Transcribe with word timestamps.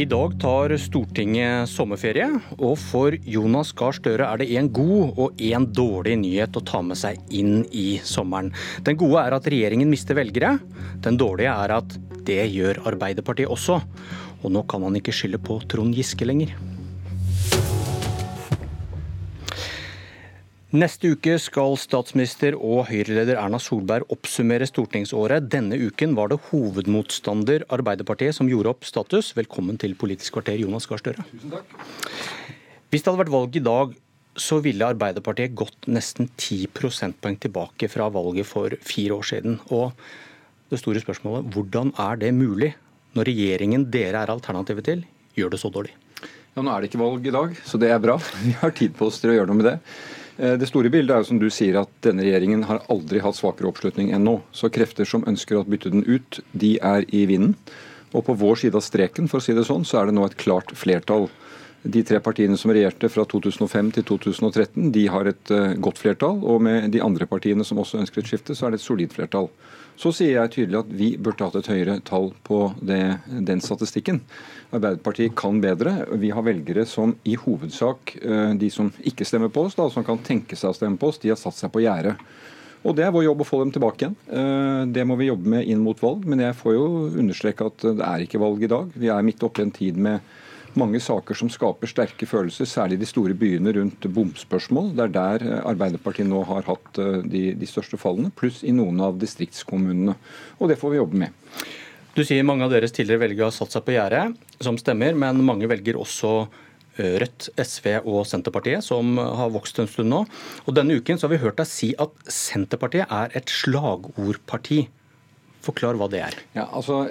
I 0.00 0.06
dag 0.08 0.32
tar 0.40 0.72
Stortinget 0.80 1.68
sommerferie, 1.68 2.24
og 2.56 2.78
for 2.80 3.12
Jonas 3.28 3.74
Gahr 3.76 3.92
Støre 3.92 4.30
er 4.32 4.40
det 4.40 4.46
en 4.56 4.70
god 4.72 5.18
og 5.20 5.42
en 5.44 5.66
dårlig 5.76 6.14
nyhet 6.22 6.56
å 6.56 6.62
ta 6.64 6.80
med 6.80 6.96
seg 6.96 7.20
inn 7.36 7.66
i 7.76 7.98
sommeren. 8.08 8.48
Den 8.86 8.96
gode 8.96 9.20
er 9.20 9.36
at 9.36 9.50
regjeringen 9.52 9.92
mister 9.92 10.16
velgere. 10.16 10.54
Den 11.04 11.20
dårlige 11.20 11.52
er 11.52 11.76
at 11.76 11.98
det 12.24 12.40
gjør 12.48 12.80
Arbeiderpartiet 12.88 13.52
også. 13.52 13.76
Og 14.40 14.54
nå 14.56 14.64
kan 14.72 14.88
han 14.88 14.96
ikke 14.96 15.12
skylde 15.12 15.42
på 15.44 15.60
Trond 15.68 15.92
Giske 15.92 16.24
lenger. 16.24 16.56
Neste 20.70 21.08
uke 21.16 21.32
skal 21.42 21.72
statsminister 21.82 22.54
og 22.54 22.84
Høyre-leder 22.86 23.40
Erna 23.40 23.58
Solberg 23.58 24.06
oppsummere 24.14 24.68
stortingsåret. 24.70 25.48
Denne 25.50 25.74
uken 25.74 26.12
var 26.14 26.30
det 26.30 26.36
hovedmotstander 26.52 27.64
Arbeiderpartiet 27.74 28.36
som 28.36 28.46
gjorde 28.46 28.70
opp 28.70 28.86
status. 28.86 29.32
Velkommen 29.34 29.80
til 29.82 29.96
Politisk 29.98 30.36
kvarter, 30.36 30.60
Jonas 30.62 30.86
Gahr 30.86 31.02
Støre. 31.02 31.24
Tusen 31.32 31.56
takk. 31.56 31.74
Hvis 32.86 33.02
det 33.02 33.10
hadde 33.10 33.22
vært 33.24 33.32
valg 33.34 33.58
i 33.58 33.64
dag, 33.66 33.96
så 34.38 34.60
ville 34.62 34.92
Arbeiderpartiet 34.94 35.56
gått 35.58 35.90
nesten 35.90 36.30
10 36.36 36.70
prosentpoeng 36.78 37.40
tilbake 37.42 37.90
fra 37.90 38.06
valget 38.14 38.46
for 38.46 38.78
fire 38.78 39.18
år 39.18 39.26
siden. 39.26 39.58
Og 39.74 39.90
det 40.70 40.78
store 40.84 41.02
spørsmålet, 41.02 41.50
hvordan 41.50 41.90
er 41.98 42.22
det 42.22 42.30
mulig 42.38 42.70
når 43.18 43.32
regjeringen 43.32 43.88
dere 43.90 44.22
er 44.22 44.30
alternativet 44.30 44.86
til, 44.86 45.04
gjør 45.34 45.50
det 45.50 45.62
så 45.64 45.74
dårlig? 45.74 45.98
Ja, 46.54 46.62
Nå 46.62 46.70
er 46.70 46.78
det 46.78 46.92
ikke 46.92 47.02
valg 47.02 47.26
i 47.26 47.34
dag, 47.34 47.58
så 47.66 47.82
det 47.82 47.90
er 47.90 47.98
bra. 48.06 48.20
Vi 48.46 48.54
har 48.62 48.78
tid 48.78 48.94
på 48.94 49.10
oss 49.10 49.18
til 49.18 49.34
å 49.34 49.38
gjøre 49.40 49.50
noe 49.50 49.62
med 49.64 49.72
det. 49.72 49.76
Eh, 50.40 50.56
det 50.56 50.70
store 50.70 50.88
bildet 50.92 51.12
er 51.12 51.20
jo 51.20 51.28
som 51.28 51.40
du 51.40 51.48
sier 51.52 51.76
at 51.82 51.92
denne 52.04 52.24
regjeringen 52.24 52.64
har 52.68 52.80
aldri 52.92 53.20
hatt 53.20 53.36
svakere 53.36 53.68
oppslutning 53.68 54.14
enn 54.16 54.24
nå. 54.24 54.38
Så 54.56 54.72
krefter 54.72 55.08
som 55.08 55.26
ønsker 55.28 55.60
å 55.60 55.66
bytte 55.68 55.92
den 55.92 56.06
ut, 56.08 56.40
de 56.52 56.78
er 56.80 57.04
i 57.12 57.26
vinden. 57.28 57.56
Og 58.16 58.24
på 58.26 58.34
vår 58.40 58.62
side 58.64 58.78
av 58.78 58.82
streken, 58.82 59.28
for 59.30 59.38
å 59.38 59.44
si 59.44 59.54
det 59.54 59.66
sånn, 59.68 59.84
så 59.86 60.00
er 60.00 60.08
det 60.08 60.16
nå 60.16 60.24
et 60.26 60.38
klart 60.40 60.72
flertall. 60.74 61.28
De 61.80 62.02
tre 62.04 62.18
partiene 62.20 62.58
som 62.60 62.72
regjerte 62.74 63.08
fra 63.08 63.22
2005 63.28 63.92
til 63.96 64.06
2013, 64.08 64.88
de 64.92 65.04
har 65.08 65.30
et 65.30 65.52
uh, 65.54 65.76
godt 65.80 66.00
flertall. 66.02 66.40
Og 66.42 66.58
med 66.66 66.90
de 66.92 67.00
andre 67.04 67.28
partiene 67.30 67.64
som 67.64 67.78
også 67.80 68.00
ønsker 68.02 68.20
et 68.20 68.32
skifte, 68.32 68.56
så 68.58 68.66
er 68.66 68.74
det 68.74 68.80
et 68.80 68.84
solid 68.88 69.14
flertall. 69.14 69.46
Så 70.00 70.14
sier 70.16 70.38
jeg 70.38 70.52
tydelig 70.54 70.78
at 70.78 70.92
vi 70.96 71.10
burde 71.20 71.44
hatt 71.44 71.58
et 71.60 71.68
høyere 71.68 71.98
tall 72.08 72.30
på 72.46 72.70
det, 72.80 73.02
den 73.28 73.60
statistikken. 73.60 74.22
Arbeiderpartiet 74.72 75.34
kan 75.36 75.58
bedre. 75.60 75.92
Vi 76.22 76.30
har 76.32 76.46
velgere 76.46 76.86
som 76.88 77.12
i 77.28 77.34
hovedsak, 77.36 78.14
uh, 78.24 78.54
de 78.56 78.70
som 78.72 78.88
ikke 79.04 79.26
stemmer 79.28 79.52
på 79.52 79.66
oss, 79.66 79.76
da, 79.76 79.90
som 79.92 80.06
kan 80.06 80.22
tenke 80.24 80.56
seg 80.56 80.72
å 80.72 80.78
stemme 80.78 80.96
på 81.00 81.10
oss, 81.10 81.20
de 81.20 81.34
har 81.34 81.40
satt 81.40 81.58
seg 81.58 81.72
på 81.74 81.84
gjerdet. 81.84 82.16
Og 82.80 82.96
Det 82.96 83.04
er 83.04 83.12
vår 83.12 83.26
jobb 83.26 83.42
å 83.44 83.48
få 83.50 83.58
dem 83.60 83.74
tilbake 83.74 84.06
igjen. 84.06 84.16
Uh, 84.32 84.88
Det 84.88 85.04
må 85.04 85.18
vi 85.20 85.28
jobbe 85.28 85.52
med 85.52 85.68
inn 85.68 85.84
mot 85.84 86.00
valg. 86.00 86.24
Men 86.24 86.46
jeg 86.46 86.56
får 86.56 86.78
jo 86.78 86.86
understreke 87.20 87.68
at 87.68 87.84
det 87.84 88.06
er 88.06 88.24
ikke 88.24 88.40
valg 88.40 88.64
i 88.64 88.72
dag. 88.72 88.94
Vi 88.96 89.12
er 89.12 89.26
midt 89.26 89.44
oppe 89.44 89.60
i 89.60 89.68
en 89.68 89.74
tid 89.82 90.00
med 90.00 90.24
mange 90.78 91.00
saker 91.02 91.36
som 91.36 91.50
skaper 91.52 91.90
sterke 91.90 92.26
følelser, 92.28 92.68
særlig 92.68 93.00
de 93.00 93.08
store 93.08 93.34
byene 93.38 93.72
rundt 93.76 94.06
bomspørsmål. 94.14 94.92
Det 94.96 95.06
er 95.06 95.14
der 95.16 95.44
Arbeiderpartiet 95.68 96.28
nå 96.30 96.42
har 96.48 96.66
hatt 96.68 97.00
eh, 97.02 97.20
de, 97.26 97.44
de 97.58 97.68
største 97.68 97.98
fallene, 98.00 98.32
pluss 98.36 98.62
i 98.62 98.74
noen 98.76 99.00
av 99.04 99.18
distriktskommunene. 99.20 100.16
Og 100.60 100.70
det 100.70 100.78
får 100.80 100.94
vi 100.94 101.00
jobbe 101.00 101.22
med. 101.24 101.64
Du 102.16 102.22
sier 102.26 102.46
mange 102.46 102.66
av 102.66 102.74
deres 102.74 102.94
tidligere 102.94 103.24
velgere 103.24 103.50
har 103.50 103.54
satt 103.54 103.74
seg 103.74 103.86
på 103.86 103.94
gjerdet, 103.94 104.34
som 104.62 104.78
stemmer, 104.80 105.14
men 105.18 105.44
mange 105.46 105.70
velger 105.70 105.98
også 106.00 106.32
eh, 106.42 107.16
Rødt, 107.22 107.50
SV 107.56 107.92
og 108.04 108.22
Senterpartiet, 108.28 108.84
som 108.86 109.18
har 109.18 109.52
vokst 109.54 109.82
en 109.82 109.90
stund 109.90 110.12
nå. 110.12 110.24
Og 110.66 110.76
Denne 110.76 110.98
uken 111.00 111.18
så 111.18 111.28
har 111.28 111.34
vi 111.34 111.42
hørt 111.46 111.60
deg 111.62 111.70
si 111.70 111.92
at 111.98 112.14
Senterpartiet 112.30 113.10
er 113.10 113.34
et 113.38 113.50
slagordparti. 113.50 114.84
Forklar 115.60 115.98
hva 116.00 116.08
det 116.08 116.22
er. 116.24 116.36
Ja, 116.56 116.68
altså, 116.72 117.02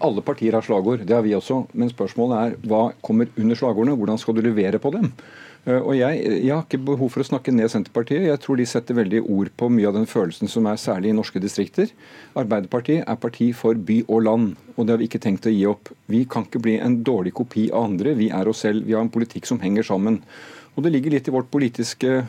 Alle 0.00 0.24
partier 0.24 0.56
har 0.56 0.64
slagord, 0.64 1.04
det 1.04 1.12
har 1.12 1.24
vi 1.26 1.34
også. 1.36 1.66
Men 1.76 1.90
spørsmålet 1.92 2.38
er 2.38 2.70
hva 2.70 2.88
kommer 3.04 3.28
under 3.36 3.58
slagordene? 3.58 3.98
Hvordan 4.00 4.20
skal 4.20 4.38
du 4.38 4.42
levere 4.46 4.80
på 4.80 4.92
dem? 4.94 5.10
Uh, 5.68 5.82
Og 5.82 5.92
jeg, 5.98 6.22
jeg 6.24 6.54
har 6.54 6.64
ikke 6.64 6.80
behov 6.86 7.10
for 7.12 7.20
å 7.20 7.28
snakke 7.28 7.52
ned 7.52 7.68
Senterpartiet. 7.68 8.24
Jeg 8.30 8.40
tror 8.40 8.56
de 8.56 8.68
setter 8.70 8.96
veldig 8.96 9.20
ord 9.28 9.52
på 9.60 9.68
mye 9.74 9.90
av 9.90 9.98
den 9.98 10.08
følelsen 10.08 10.48
som 10.48 10.68
er 10.70 10.80
særlig 10.80 11.12
i 11.12 11.18
norske 11.18 11.42
distrikter. 11.42 11.92
Arbeiderpartiet 12.38 13.04
er 13.04 13.20
parti 13.20 13.50
for 13.52 13.76
by 13.76 14.00
og 14.06 14.24
land, 14.24 14.54
og 14.76 14.86
det 14.86 14.94
har 14.94 15.02
vi 15.02 15.10
ikke 15.10 15.20
tenkt 15.26 15.50
å 15.50 15.52
gi 15.52 15.66
opp. 15.68 15.92
Vi 16.08 16.24
kan 16.30 16.48
ikke 16.48 16.64
bli 16.64 16.78
en 16.80 17.02
dårlig 17.04 17.34
kopi 17.36 17.68
av 17.68 17.90
andre. 17.90 18.16
Vi 18.16 18.30
er 18.32 18.48
oss 18.48 18.64
selv. 18.64 18.88
Vi 18.88 18.96
har 18.96 19.04
en 19.04 19.12
politikk 19.12 19.50
som 19.50 19.60
henger 19.60 19.84
sammen. 19.84 20.22
Og 20.78 20.84
det 20.86 20.94
ligger 20.94 21.12
litt 21.12 21.28
i 21.28 21.34
vårt 21.34 21.50
politiske 21.52 22.22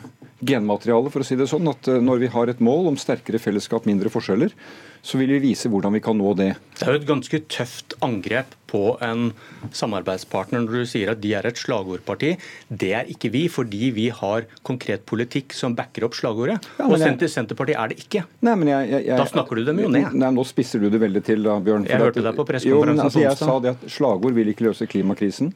genmateriale, 0.46 1.10
for 1.12 1.22
å 1.22 1.26
si 1.26 1.36
det 1.38 1.48
sånn, 1.50 1.68
at 1.70 1.88
uh, 1.90 1.98
når 2.02 2.22
vi 2.24 2.30
har 2.32 2.52
et 2.52 2.62
mål 2.64 2.92
om 2.92 2.96
sterkere 3.00 3.40
fellesskap, 3.42 3.86
mindre 3.88 4.12
forskjeller, 4.12 4.54
så 5.02 5.16
vil 5.20 5.32
vi 5.32 5.40
vise 5.50 5.68
hvordan 5.72 5.94
vi 5.96 6.02
kan 6.04 6.16
nå 6.20 6.32
det. 6.36 6.50
Det 6.76 6.86
er 6.86 6.96
jo 6.96 7.00
et 7.00 7.08
ganske 7.08 7.40
tøft 7.48 7.94
angrep 8.04 8.52
på 8.70 8.82
en 9.02 9.30
samarbeidspartner 9.74 10.62
når 10.62 10.82
du 10.82 10.88
sier 10.88 11.10
at 11.12 11.20
de 11.22 11.32
er 11.38 11.48
et 11.48 11.58
slagordparti. 11.58 12.34
Det 12.68 12.92
er 12.98 13.08
ikke 13.10 13.32
vi, 13.34 13.46
fordi 13.50 13.90
vi 13.96 14.06
har 14.14 14.46
konkret 14.66 15.06
politikk 15.08 15.56
som 15.56 15.74
backer 15.78 16.06
opp 16.06 16.16
slagordet. 16.18 16.60
Ja, 16.78 16.86
og 16.86 16.98
jeg- 16.98 17.08
Senter 17.08 17.32
Senterpartiet 17.32 17.80
er 17.80 17.88
det 17.88 17.98
ikke. 18.04 18.24
Nei, 18.46 18.54
men 18.54 18.68
jeg, 18.68 18.90
jeg, 19.06 19.16
Da 19.16 19.24
snakker 19.26 19.56
du 19.56 19.64
dem 19.64 19.80
jo 19.80 19.88
ned. 19.88 20.12
Nei, 20.12 20.30
Nå 20.30 20.44
spisser 20.46 20.80
du 20.80 20.90
det 20.90 21.00
veldig 21.00 21.24
til, 21.24 21.42
da, 21.42 21.58
Bjørn. 21.58 21.88
Jeg 21.88 21.98
hørte 21.98 22.22
deg 22.22 22.36
på 22.36 22.46
pressekonferansen 22.46 23.08
altså, 23.08 23.20
Jeg 23.24 23.36
sa 23.40 23.58
det 23.58 23.70
at 23.76 23.88
slagord 23.90 24.36
vil 24.36 24.52
ikke 24.52 24.68
løse 24.68 24.86
klimakrisen. 24.86 25.54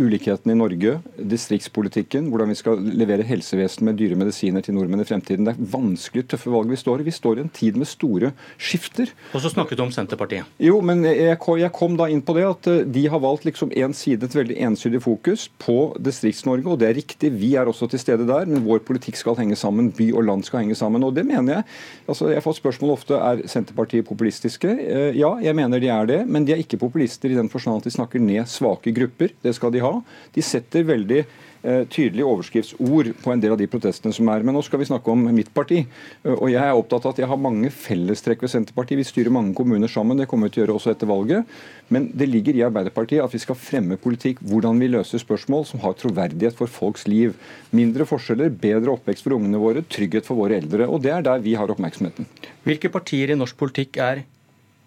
Ulikheten 0.00 0.50
i 0.52 0.56
Norge, 0.56 0.94
distriktspolitikken, 1.18 2.30
hvordan 2.32 2.48
vi 2.52 2.56
skal 2.58 2.80
levere 2.96 3.26
helsevesen 3.26 3.84
med 3.88 3.98
dyre 4.00 4.16
medisiner 4.18 4.64
til 4.64 4.74
nordmenn 4.76 5.02
i 5.02 5.06
fremtiden. 5.08 5.44
Det 5.46 5.52
er 5.54 5.70
vanskelig 5.74 6.24
tøffe 6.32 6.52
valg 6.52 6.70
vi 6.72 6.78
står 6.80 7.02
i. 7.02 7.06
Vi 7.10 7.14
står 7.14 7.40
i 7.40 7.44
en 7.44 7.52
tid 7.52 7.76
med 7.80 7.88
store 7.90 8.30
skifter. 8.60 9.12
Og 9.36 9.44
så 9.44 9.50
snakket 9.52 9.80
du 9.80 9.84
om 9.84 9.92
Senterpartiet. 9.94 10.48
Jo, 10.62 10.78
men 10.84 11.04
jeg, 11.04 11.36
jeg 11.36 11.72
kom 11.76 11.98
da 12.00 12.08
inn 12.12 12.22
på 12.24 12.36
det 12.38 12.46
at 12.48 12.70
eh, 12.70 12.82
de 12.88 13.04
har 13.12 13.22
valgt 13.22 13.44
liksom 13.48 13.74
en 13.76 13.96
side, 13.96 14.24
et 14.24 14.38
veldig 14.38 14.56
ensidig 14.70 15.02
fokus 15.04 15.48
på 15.62 15.76
Distrikts-Norge, 16.00 16.66
og 16.72 16.80
det 16.80 16.90
er 16.90 16.98
riktig. 17.00 17.32
Vi 17.40 17.52
er 17.60 17.68
også 17.70 17.90
til 17.92 18.02
stede 18.02 18.28
der, 18.28 18.48
men 18.48 18.64
vår 18.66 18.82
politikk 18.88 19.20
skal 19.20 19.38
henge 19.40 19.58
sammen. 19.60 19.92
By 19.96 20.10
og 20.14 20.24
land 20.28 20.46
skal 20.48 20.64
henge 20.64 20.78
sammen, 20.78 21.04
og 21.06 21.14
det 21.16 21.26
mener 21.28 21.60
jeg. 21.60 21.68
Altså, 22.08 22.30
Jeg 22.32 22.44
får 22.46 22.58
spørsmål 22.60 22.94
ofte 22.96 23.18
er 23.20 23.44
Senterpartiet 23.50 24.08
populistiske. 24.08 24.70
Eh, 24.80 25.08
Ja, 25.20 25.34
jeg 25.42 25.56
mener 25.58 25.80
de 25.82 25.88
er 25.90 26.06
det, 26.06 26.20
men 26.30 26.46
de 26.46 26.54
er 26.54 26.60
ikke 26.62 26.78
populister 26.80 27.28
i 27.28 27.36
den 27.36 27.50
forstand 27.52 27.80
at 27.82 27.88
de 27.88 27.92
snakker 27.92 28.22
ned 28.22 28.46
svake 28.48 28.92
grupper. 28.94 29.34
Det 29.42 29.52
skal 29.56 29.72
de 29.74 29.82
ha. 29.82 29.89
De 30.34 30.42
setter 30.44 30.84
veldig 30.88 31.20
eh, 31.20 31.82
tydelige 31.90 32.26
overskriftsord 32.26 33.10
på 33.20 33.32
en 33.32 33.42
del 33.42 33.54
av 33.54 33.60
de 33.60 33.68
protestene 33.70 34.14
som 34.16 34.28
er. 34.32 34.44
Men 34.46 34.56
nå 34.56 34.62
skal 34.66 34.80
vi 34.82 34.88
snakke 34.88 35.12
om 35.12 35.26
mitt 35.34 35.52
parti. 35.56 35.82
Eh, 35.82 36.32
Og 36.36 36.48
jeg 36.52 36.62
er 36.62 36.78
opptatt 36.78 37.06
av 37.06 37.14
at 37.14 37.22
jeg 37.22 37.30
har 37.30 37.40
mange 37.40 37.70
fellestrekk 37.74 38.46
ved 38.46 38.52
Senterpartiet. 38.54 39.00
Vi 39.00 39.08
styrer 39.08 39.34
mange 39.34 39.54
kommuner 39.58 39.90
sammen, 39.90 40.20
det 40.20 40.28
kommer 40.30 40.48
vi 40.48 40.56
til 40.56 40.62
å 40.62 40.66
gjøre 40.66 40.78
også 40.78 40.94
etter 40.94 41.10
valget. 41.10 41.60
Men 41.90 42.10
det 42.14 42.30
ligger 42.30 42.56
i 42.56 42.64
Arbeiderpartiet 42.66 43.24
at 43.24 43.34
vi 43.34 43.42
skal 43.42 43.58
fremme 43.58 43.98
politikk, 44.00 44.42
hvordan 44.46 44.80
vi 44.80 44.90
løser 44.94 45.22
spørsmål 45.22 45.66
som 45.68 45.82
har 45.84 45.96
troverdighet 46.00 46.56
for 46.58 46.70
folks 46.70 47.06
liv. 47.10 47.36
Mindre 47.76 48.06
forskjeller, 48.08 48.50
bedre 48.50 48.94
oppvekst 48.94 49.26
for 49.26 49.36
ungene 49.36 49.60
våre, 49.60 49.84
trygghet 49.86 50.28
for 50.28 50.40
våre 50.40 50.60
eldre. 50.62 50.88
Og 50.88 51.02
det 51.04 51.14
er 51.16 51.26
der 51.26 51.42
vi 51.44 51.56
har 51.58 51.70
oppmerksomheten. 51.72 52.28
Hvilke 52.66 52.92
partier 52.92 53.32
i 53.32 53.38
norsk 53.38 53.58
politikk 53.58 53.98
er 54.02 54.24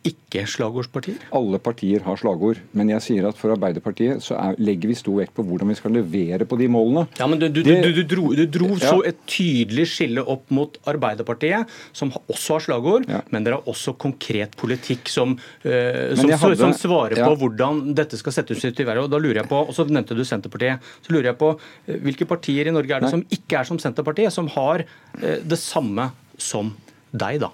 ikke 0.03 0.44
slagordspartier? 0.50 1.16
Alle 1.31 1.59
partier 1.64 2.02
har 2.03 2.18
slagord, 2.19 2.58
men 2.75 2.90
jeg 2.91 3.02
sier 3.06 3.28
at 3.30 3.38
for 3.40 3.53
Arbeiderpartiet 3.56 4.19
så 4.25 4.36
er, 4.36 4.58
legger 4.59 4.90
vi 4.91 4.96
stor 5.00 5.16
vekt 5.22 5.34
på 5.38 5.46
hvordan 5.47 5.69
vi 5.72 5.75
skal 5.80 5.94
levere 5.96 6.44
på 6.50 6.58
de 6.59 6.68
målene. 6.68 7.06
Ja, 7.19 7.28
men 7.28 7.40
Du, 7.40 7.47
du, 7.47 7.62
Det- 7.64 7.78
du, 7.84 8.02
du 8.02 8.03
dro, 8.16 8.34
du 8.36 8.46
dro 8.46 8.68
Ja. 8.75 8.90
så 8.91 9.06
et 9.08 9.18
tydelig 9.25 9.86
skille 9.88 10.19
opp 10.28 10.50
mot 10.52 10.75
Arbeiderpartiet, 10.86 11.68
som 11.94 12.12
også 12.28 12.53
har 12.58 12.59
slagord, 12.68 13.08
Ja. 13.08 13.22
men 13.31 13.44
dere 13.46 13.56
har 13.62 13.64
også 13.64 13.96
konkret 13.97 14.58
politikk 14.58 15.08
som, 15.08 15.38
eh, 15.64 16.16
som, 16.16 16.30
hadde- 16.30 16.58
som 16.58 16.74
svarer 16.74 17.18
ja. 17.18 17.25
på 17.30 17.38
hvordan 17.40 17.94
dette 17.96 18.18
skal 18.18 18.31
settes 18.34 18.64
ut 18.66 18.80
i 18.80 18.84
verden. 18.84 19.03
Og 19.06 19.09
da 19.09 19.18
lurer 19.18 19.41
jeg 19.44 19.47
på, 19.50 19.68
og 19.68 19.74
så 19.74 19.88
nevnte 19.88 20.16
du 20.16 20.24
Senterpartiet, 20.25 20.80
så 21.02 21.14
lurer 21.14 21.31
jeg 21.31 21.38
på 21.38 21.58
eh, 21.88 21.97
hvilke 22.00 22.28
partier 22.28 22.68
i 22.68 22.72
Norge 22.72 22.91
er 22.91 23.00
det 23.00 23.12
Nei. 23.12 23.12
som 23.12 23.24
ikke 23.31 23.59
er 23.59 23.64
som 23.64 23.80
Senterpartiet, 23.80 24.31
som 24.34 24.47
har 24.47 24.84
eh, 25.22 25.40
det 25.44 25.59
samme 25.59 26.12
som 26.38 26.75
deg, 27.14 27.40
da? 27.40 27.50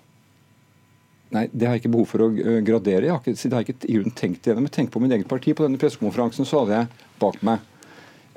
Nei, 1.35 1.45
Det 1.51 1.67
har 1.67 1.77
jeg 1.77 1.83
ikke 1.83 1.93
behov 1.93 2.07
for 2.09 2.25
å 2.25 2.29
gradere. 2.65 3.05
Jeg 3.05 3.13
har 3.13 3.21
ikke, 3.21 3.35
det 3.37 3.53
har 3.53 3.63
jeg 3.63 3.75
ikke 3.75 3.89
i 3.89 3.97
grunnen 3.97 4.15
tenkt 4.17 4.47
igjennom. 4.47 4.65
Jeg 4.65 4.75
tenker 4.79 4.95
på 4.95 5.01
mitt 5.03 5.13
eget 5.13 5.29
parti. 5.29 5.53
På 5.53 5.65
denne 5.65 5.81
pressekonferansen 5.81 6.47
så 6.49 6.63
hadde 6.63 6.79
jeg 6.79 7.09
bak 7.21 7.37
meg 7.45 7.59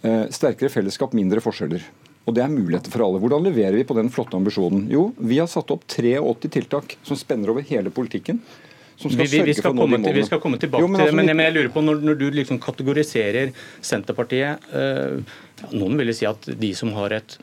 eh, 0.04 0.26
sterkere 0.34 0.72
fellesskap, 0.72 1.16
mindre 1.16 1.40
forskjeller. 1.44 1.86
Og 2.28 2.36
det 2.36 2.44
er 2.44 2.52
muligheter 2.52 2.92
for 2.92 3.04
alle. 3.06 3.20
Hvordan 3.22 3.46
leverer 3.48 3.78
vi 3.80 3.86
på 3.88 3.96
den 3.98 4.12
flotte 4.12 4.36
ambisjonen? 4.38 4.84
Jo, 4.92 5.08
vi 5.18 5.40
har 5.40 5.48
satt 5.50 5.72
opp 5.74 5.86
83 5.90 6.52
tiltak 6.52 6.98
som 7.02 7.18
spenner 7.18 7.50
over 7.54 7.64
hele 7.66 7.90
politikken. 7.94 8.42
Vi, 9.02 9.08
skal 9.08 9.16
vi, 9.16 9.24
vi, 9.24 9.38
sørge 9.40 9.54
skal 9.56 9.74
til, 10.04 10.14
vi 10.14 10.22
skal 10.28 10.40
komme 10.42 10.58
tilbake 10.62 10.84
Jo, 10.84 10.86
men 10.86 11.00
til 11.00 11.08
det, 11.08 11.10
altså, 11.10 11.16
men, 11.18 11.30
men 11.32 11.46
jeg 11.48 11.54
lurer 11.56 11.70
på 11.74 11.82
når, 11.82 12.02
når 12.06 12.18
du 12.20 12.26
liksom 12.36 12.58
kategoriserer 12.62 13.50
Senterpartiet 13.82 14.68
øh, 14.78 15.32
Noen 15.72 15.96
ville 15.98 16.14
si 16.14 16.28
at 16.28 16.46
de 16.60 16.70
som 16.78 16.92
har 16.94 17.16
et 17.16 17.34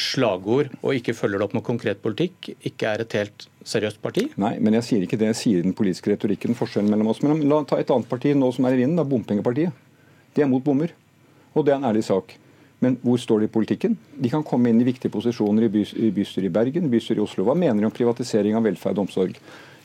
slagord 0.00 0.72
og 0.80 0.96
ikke 0.96 1.14
følger 1.16 1.40
det 1.40 1.46
opp 1.46 1.56
med 1.56 1.64
konkret 1.66 2.00
politikk, 2.02 2.50
ikke 2.66 2.90
er 2.90 3.04
et 3.04 3.16
helt 3.18 3.46
seriøst 3.66 4.00
parti? 4.02 4.26
Nei, 4.40 4.56
men 4.60 4.76
jeg 4.78 4.88
sier 4.88 5.04
ikke 5.06 5.18
det. 5.20 5.30
Jeg 5.32 5.40
sier 5.40 5.66
den 5.66 5.76
politiske 5.76 6.12
retorikken 6.12 6.56
forskjellen 6.58 6.90
mellom 6.90 7.12
oss. 7.12 7.22
Men 7.24 7.44
la 7.50 7.62
ta 7.68 7.78
et 7.80 7.90
annet 7.94 8.10
parti 8.10 8.34
nå 8.36 8.50
som 8.54 8.66
er 8.68 8.76
i 8.76 8.82
vinden, 8.82 8.98
da, 9.00 9.06
bompengepartiet. 9.08 9.84
De 10.34 10.42
er 10.42 10.50
mot 10.50 10.64
bommer. 10.64 10.94
Og 11.54 11.66
det 11.66 11.74
er 11.74 11.78
en 11.80 11.88
ærlig 11.90 12.04
sak. 12.06 12.34
Men 12.82 12.98
hvor 13.04 13.20
står 13.20 13.44
de 13.44 13.48
i 13.48 13.54
politikken? 13.54 13.94
De 14.20 14.30
kan 14.32 14.44
komme 14.44 14.68
inn 14.68 14.82
i 14.82 14.88
viktige 14.88 15.12
posisjoner 15.14 15.68
i, 15.68 15.70
bys 15.72 15.94
i 15.96 16.10
bystyret 16.12 16.50
i 16.50 16.52
Bergen, 16.52 16.90
bystyret 16.92 17.22
i 17.22 17.24
Oslo. 17.24 17.46
Hva 17.46 17.54
mener 17.56 17.80
de 17.80 17.88
om 17.88 17.94
privatisering 17.94 18.58
av 18.58 18.66
velferd 18.66 18.98
og 18.98 19.06
omsorg? 19.06 19.38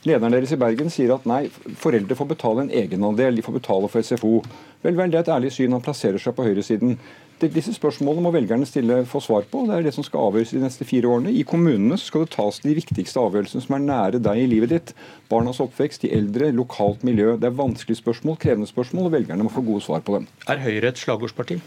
Lederen 0.08 0.32
deres 0.32 0.52
i 0.54 0.56
Bergen 0.56 0.88
sier 0.88 1.10
at 1.12 1.26
nei, 1.28 1.42
foreldre 1.76 2.16
får 2.16 2.28
betale 2.30 2.62
en 2.64 2.70
egenandel, 2.72 3.36
de 3.36 3.44
får 3.44 3.58
betale 3.58 3.88
for 3.92 4.00
SFO. 4.00 4.38
Vel, 4.80 4.94
vel, 4.96 5.10
det 5.12 5.18
er 5.18 5.26
et 5.26 5.34
ærlig 5.34 5.50
syn. 5.52 5.74
Han 5.76 5.84
plasserer 5.84 6.22
seg 6.22 6.32
på 6.38 6.46
høyresiden. 6.46 6.94
Disse 7.40 7.72
spørsmålene 7.76 8.24
må 8.24 8.32
velgerne 8.32 8.68
stille 8.68 9.02
få 9.08 9.20
svar 9.24 9.44
på. 9.48 9.66
Det 9.68 9.76
er 9.76 9.84
det 9.84 9.92
som 9.96 10.04
skal 10.04 10.30
avgjøres 10.30 10.54
de 10.56 10.62
neste 10.62 10.86
fire 10.88 11.08
årene. 11.08 11.32
I 11.32 11.44
kommunene 11.48 11.96
skal 12.00 12.24
det 12.24 12.32
tas 12.36 12.62
de 12.64 12.74
viktigste 12.76 13.20
avgjørelsene 13.20 13.64
som 13.64 13.76
er 13.76 13.84
nære 13.84 14.22
deg 14.24 14.40
i 14.40 14.48
livet 14.48 14.72
ditt. 14.72 14.94
Barnas 15.32 15.60
oppvekst, 15.64 16.04
de 16.04 16.14
eldre, 16.16 16.48
lokalt 16.56 17.04
miljø. 17.04 17.36
Det 17.40 17.48
er 17.48 17.60
vanskelige 17.60 18.00
spørsmål, 18.00 18.40
krevende 18.40 18.68
spørsmål, 18.72 19.08
og 19.08 19.16
velgerne 19.18 19.44
må 19.44 19.52
få 19.52 19.64
gode 19.68 19.84
svar 19.84 20.04
på 20.04 20.16
dem. 20.16 20.28
Er 20.48 20.64
Høyre 20.64 20.92
et 20.92 21.00
slagordsparti? 21.00 21.60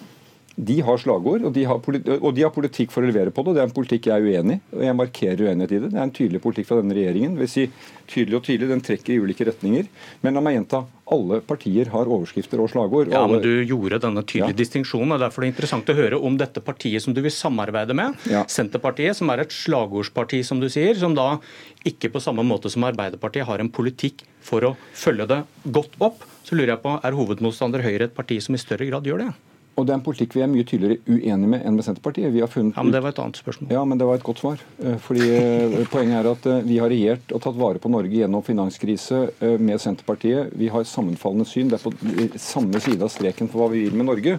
De 0.55 0.75
har 0.85 0.99
slagord, 1.01 1.41
og 1.47 1.53
de 1.55 1.63
har, 1.65 1.79
og 1.81 2.33
de 2.37 2.43
har, 2.45 2.51
politikk 2.53 2.91
for 2.93 3.01
å 3.01 3.09
levere 3.09 3.31
på 3.33 3.41
det. 3.47 3.55
Det 3.55 3.61
er 3.63 3.69
en 3.69 3.73
politikk 3.73 4.09
jeg 4.11 4.21
er 4.21 4.27
uenig 4.27 4.59
i, 4.59 4.61
og 4.75 4.83
jeg 4.85 4.97
markerer 4.99 5.39
uenighet 5.47 5.71
i 5.73 5.79
det. 5.81 5.89
Det 5.89 5.97
er 5.97 6.05
en 6.05 6.13
tydelig 6.13 6.41
politikk 6.43 6.67
fra 6.69 6.77
denne 6.77 6.93
regjeringen. 6.93 7.37
vil 7.39 7.49
si 7.49 7.63
tydelig 8.11 8.37
og 8.37 8.43
tydelig, 8.45 8.69
Den 8.69 8.83
trekker 8.85 9.15
i 9.15 9.21
ulike 9.23 9.47
retninger. 9.49 9.87
Men 10.21 10.37
la 10.37 10.43
meg 10.45 10.59
gjenta, 10.59 10.83
alle 11.13 11.39
partier 11.41 11.89
har 11.89 12.05
overskrifter 12.05 12.61
og 12.61 12.69
slagord. 12.69 13.09
Ja, 13.09 13.25
men 13.27 13.41
Du 13.41 13.63
gjorde 13.65 13.99
denne 14.03 14.21
tydelige 14.21 14.53
ja. 14.53 14.59
distinksjonen, 14.61 15.15
og 15.15 15.23
derfor 15.23 15.41
er 15.41 15.47
det 15.47 15.53
interessant 15.55 15.89
å 15.89 15.95
høre 15.97 16.19
om 16.21 16.37
dette 16.37 16.61
partiet 16.61 17.01
som 17.01 17.15
du 17.17 17.21
vil 17.25 17.33
samarbeide 17.33 17.95
med, 17.97 18.13
ja. 18.29 18.43
Senterpartiet, 18.45 19.17
som 19.17 19.31
er 19.33 19.41
et 19.41 19.55
slagordsparti, 19.55 20.43
som 20.45 20.61
du 20.61 20.69
sier, 20.69 20.93
som 20.99 21.15
da 21.17 21.39
ikke 21.83 22.11
på 22.13 22.21
samme 22.21 22.45
måte 22.45 22.69
som 22.69 22.85
Arbeiderpartiet 22.85 23.49
har 23.49 23.59
en 23.59 23.73
politikk 23.73 24.21
for 24.43 24.69
å 24.69 24.75
følge 24.93 25.25
det 25.33 25.41
godt 25.65 25.97
opp. 25.97 26.21
Så 26.43 26.53
lurer 26.53 26.75
jeg 26.75 26.83
på, 26.83 26.99
Er 27.01 27.17
hovedmotstander 27.17 27.81
Høyre 27.81 28.11
et 28.11 28.15
parti 28.15 28.37
som 28.43 28.53
i 28.53 28.61
større 28.61 28.85
grad 28.85 29.07
gjør 29.07 29.25
det? 29.25 29.31
Og 29.73 29.87
det 29.87 29.93
er 29.93 29.97
en 29.97 30.05
politikk 30.05 30.35
vi 30.37 30.43
er 30.45 30.49
mye 30.51 30.65
tydeligere 30.69 31.01
uenig 31.09 31.47
med 31.49 31.63
enn 31.65 31.77
med 31.77 31.85
Senterpartiet. 31.85 32.29
Vi 32.35 32.43
har 32.43 32.49
funnet 32.51 32.77
ja, 32.77 32.83
men 32.85 32.93
Det 32.93 33.01
var 33.01 33.15
et 33.15 33.21
annet 33.23 33.39
spørsmål. 33.41 33.71
Ja, 33.73 33.81
men 33.89 34.01
det 34.01 34.07
var 34.09 34.19
et 34.19 34.25
godt 34.27 34.43
svar. 34.43 34.61
Eh, 34.83 34.99
fordi 35.01 35.29
eh, 35.33 35.77
Poenget 35.93 36.19
er 36.19 36.29
at 36.29 36.45
eh, 36.51 36.67
vi 36.67 36.77
har 36.81 36.93
regjert 36.93 37.33
og 37.33 37.41
tatt 37.41 37.57
vare 37.57 37.81
på 37.81 37.89
Norge 37.89 38.13
gjennom 38.13 38.45
finanskrise 38.45 39.23
med 39.41 39.81
Senterpartiet. 39.81 40.53
Vi 40.59 40.69
har 40.73 40.85
sammenfallende 40.85 41.47
syn. 41.49 41.71
Det 41.71 41.79
er 41.79 41.87
på 41.87 42.39
samme 42.41 42.81
side 42.83 43.01
av 43.01 43.09
streken 43.13 43.49
for 43.49 43.63
hva 43.63 43.71
vi 43.73 43.87
vil 43.87 43.97
med 43.97 44.11
Norge. 44.11 44.37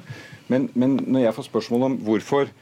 Men, 0.52 0.68
men 0.78 1.00
når 1.02 1.26
jeg 1.26 1.36
får 1.38 1.48
spørsmål 1.48 1.88
om 1.88 1.98
hvorfor 2.06 2.52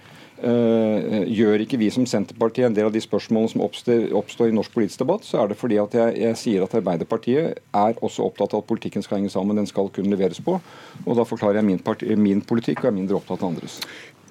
Uh, 0.42 1.22
gjør 1.30 1.62
ikke 1.62 1.78
vi 1.78 1.86
som 1.94 2.06
Senterpartiet 2.08 2.66
en 2.66 2.74
del 2.74 2.88
av 2.88 2.94
de 2.94 3.02
spørsmålene 3.02 3.52
som 3.52 3.62
oppstår, 3.62 4.08
oppstår 4.18 4.50
i 4.50 4.56
norsk 4.56 4.72
politisk 4.74 5.04
debatt, 5.04 5.22
så 5.22 5.38
er 5.38 5.52
det 5.52 5.58
fordi 5.60 5.78
at 5.78 5.94
jeg, 5.94 6.16
jeg, 6.18 6.38
sier 6.40 6.64
at 6.64 6.74
Arbeiderpartiet 6.74 7.60
er 7.62 8.00
også 8.02 8.26
opptatt 8.26 8.56
av 8.56 8.64
at 8.64 8.66
politikken 8.66 9.06
skal 9.06 9.20
henge 9.20 9.30
sammen. 9.30 9.60
Den 9.60 9.70
skal 9.70 9.92
kunne 9.94 10.10
leveres 10.10 10.42
på. 10.42 10.56
Og 11.04 11.18
da 11.18 11.26
forklarer 11.28 11.60
jeg 11.60 11.68
min, 11.68 11.78
parti, 11.78 12.10
min 12.18 12.42
politikk 12.42 12.82
og 12.82 12.90
er 12.90 12.98
mindre 12.98 13.20
opptatt 13.20 13.44
av 13.44 13.52
andres. 13.52 13.78